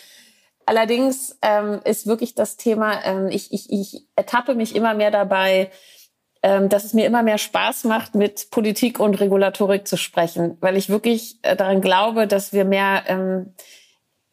[0.65, 5.69] Allerdings ähm, ist wirklich das Thema, ähm, ich, ich, ich ertappe mich immer mehr dabei,
[6.41, 10.75] ähm, dass es mir immer mehr Spaß macht, mit Politik und Regulatorik zu sprechen, weil
[10.77, 13.53] ich wirklich äh, daran glaube, dass wir mehr ähm,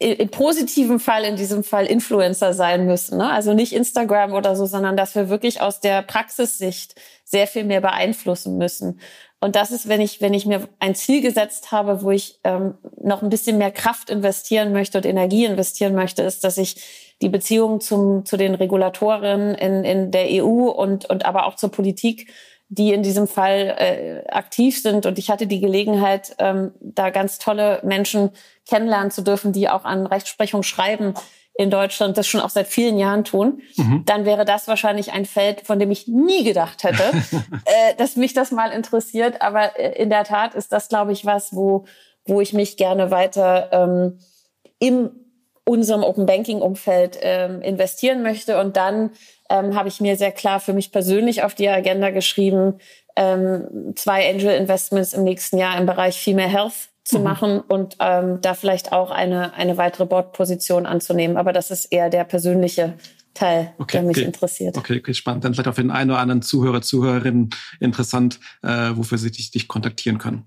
[0.00, 3.18] im positiven Fall, in diesem Fall Influencer sein müssen.
[3.18, 3.30] Ne?
[3.30, 7.82] Also nicht Instagram oder so, sondern dass wir wirklich aus der Praxissicht sehr viel mehr
[7.82, 8.98] beeinflussen müssen.
[9.40, 12.74] Und das ist, wenn ich, wenn ich mir ein Ziel gesetzt habe, wo ich ähm,
[13.02, 17.30] noch ein bisschen mehr Kraft investieren möchte und Energie investieren möchte, ist, dass ich die
[17.30, 22.30] Beziehung zum, zu den Regulatoren in, in der EU und, und aber auch zur Politik,
[22.68, 25.06] die in diesem Fall äh, aktiv sind.
[25.06, 28.30] Und ich hatte die Gelegenheit, ähm, da ganz tolle Menschen
[28.68, 31.14] kennenlernen zu dürfen, die auch an Rechtsprechung schreiben
[31.60, 34.02] in Deutschland das schon auch seit vielen Jahren tun, mhm.
[34.06, 37.02] dann wäre das wahrscheinlich ein Feld, von dem ich nie gedacht hätte,
[37.66, 39.42] äh, dass mich das mal interessiert.
[39.42, 41.84] Aber äh, in der Tat ist das, glaube ich, was, wo,
[42.24, 44.18] wo ich mich gerne weiter ähm,
[44.78, 45.10] im
[45.64, 48.58] unserem Open Banking Umfeld ähm, investieren möchte.
[48.58, 49.10] Und dann
[49.50, 52.78] ähm, habe ich mir sehr klar für mich persönlich auf die Agenda geschrieben,
[53.16, 57.24] ähm, zwei Angel Investments im nächsten Jahr im Bereich Female Health zu mhm.
[57.24, 61.36] machen und ähm, da vielleicht auch eine, eine weitere Bordposition anzunehmen.
[61.36, 62.94] Aber das ist eher der persönliche
[63.32, 64.26] Teil, okay, der mich okay.
[64.26, 64.76] interessiert.
[64.76, 65.44] Okay, okay, spannend.
[65.44, 69.52] Dann vielleicht auch für den einen oder anderen Zuhörer, Zuhörerin interessant, äh, wofür sie dich,
[69.52, 70.46] dich kontaktieren können.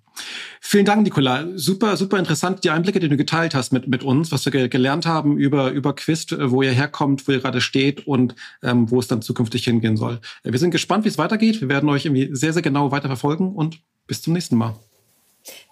[0.60, 1.48] Vielen Dank, Nicola.
[1.56, 5.06] Super, super interessant, die Einblicke, die du geteilt hast mit, mit uns, was wir gelernt
[5.06, 9.00] haben über, über Quist, äh, wo ihr herkommt, wo ihr gerade steht und ähm, wo
[9.00, 10.20] es dann zukünftig hingehen soll.
[10.44, 11.62] Wir sind gespannt, wie es weitergeht.
[11.62, 14.76] Wir werden euch irgendwie sehr, sehr genau weiter verfolgen und bis zum nächsten Mal.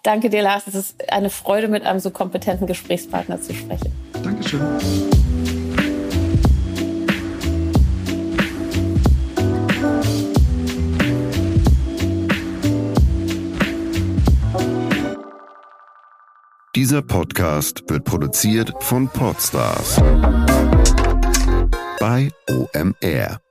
[0.02, 0.66] Danke dir, Lars.
[0.66, 3.92] Es ist eine Freude, mit einem so kompetenten Gesprächspartner zu sprechen.
[4.22, 4.60] Dankeschön.
[16.74, 20.00] Dieser Podcast wird produziert von Podstars
[22.00, 23.41] bei OMR.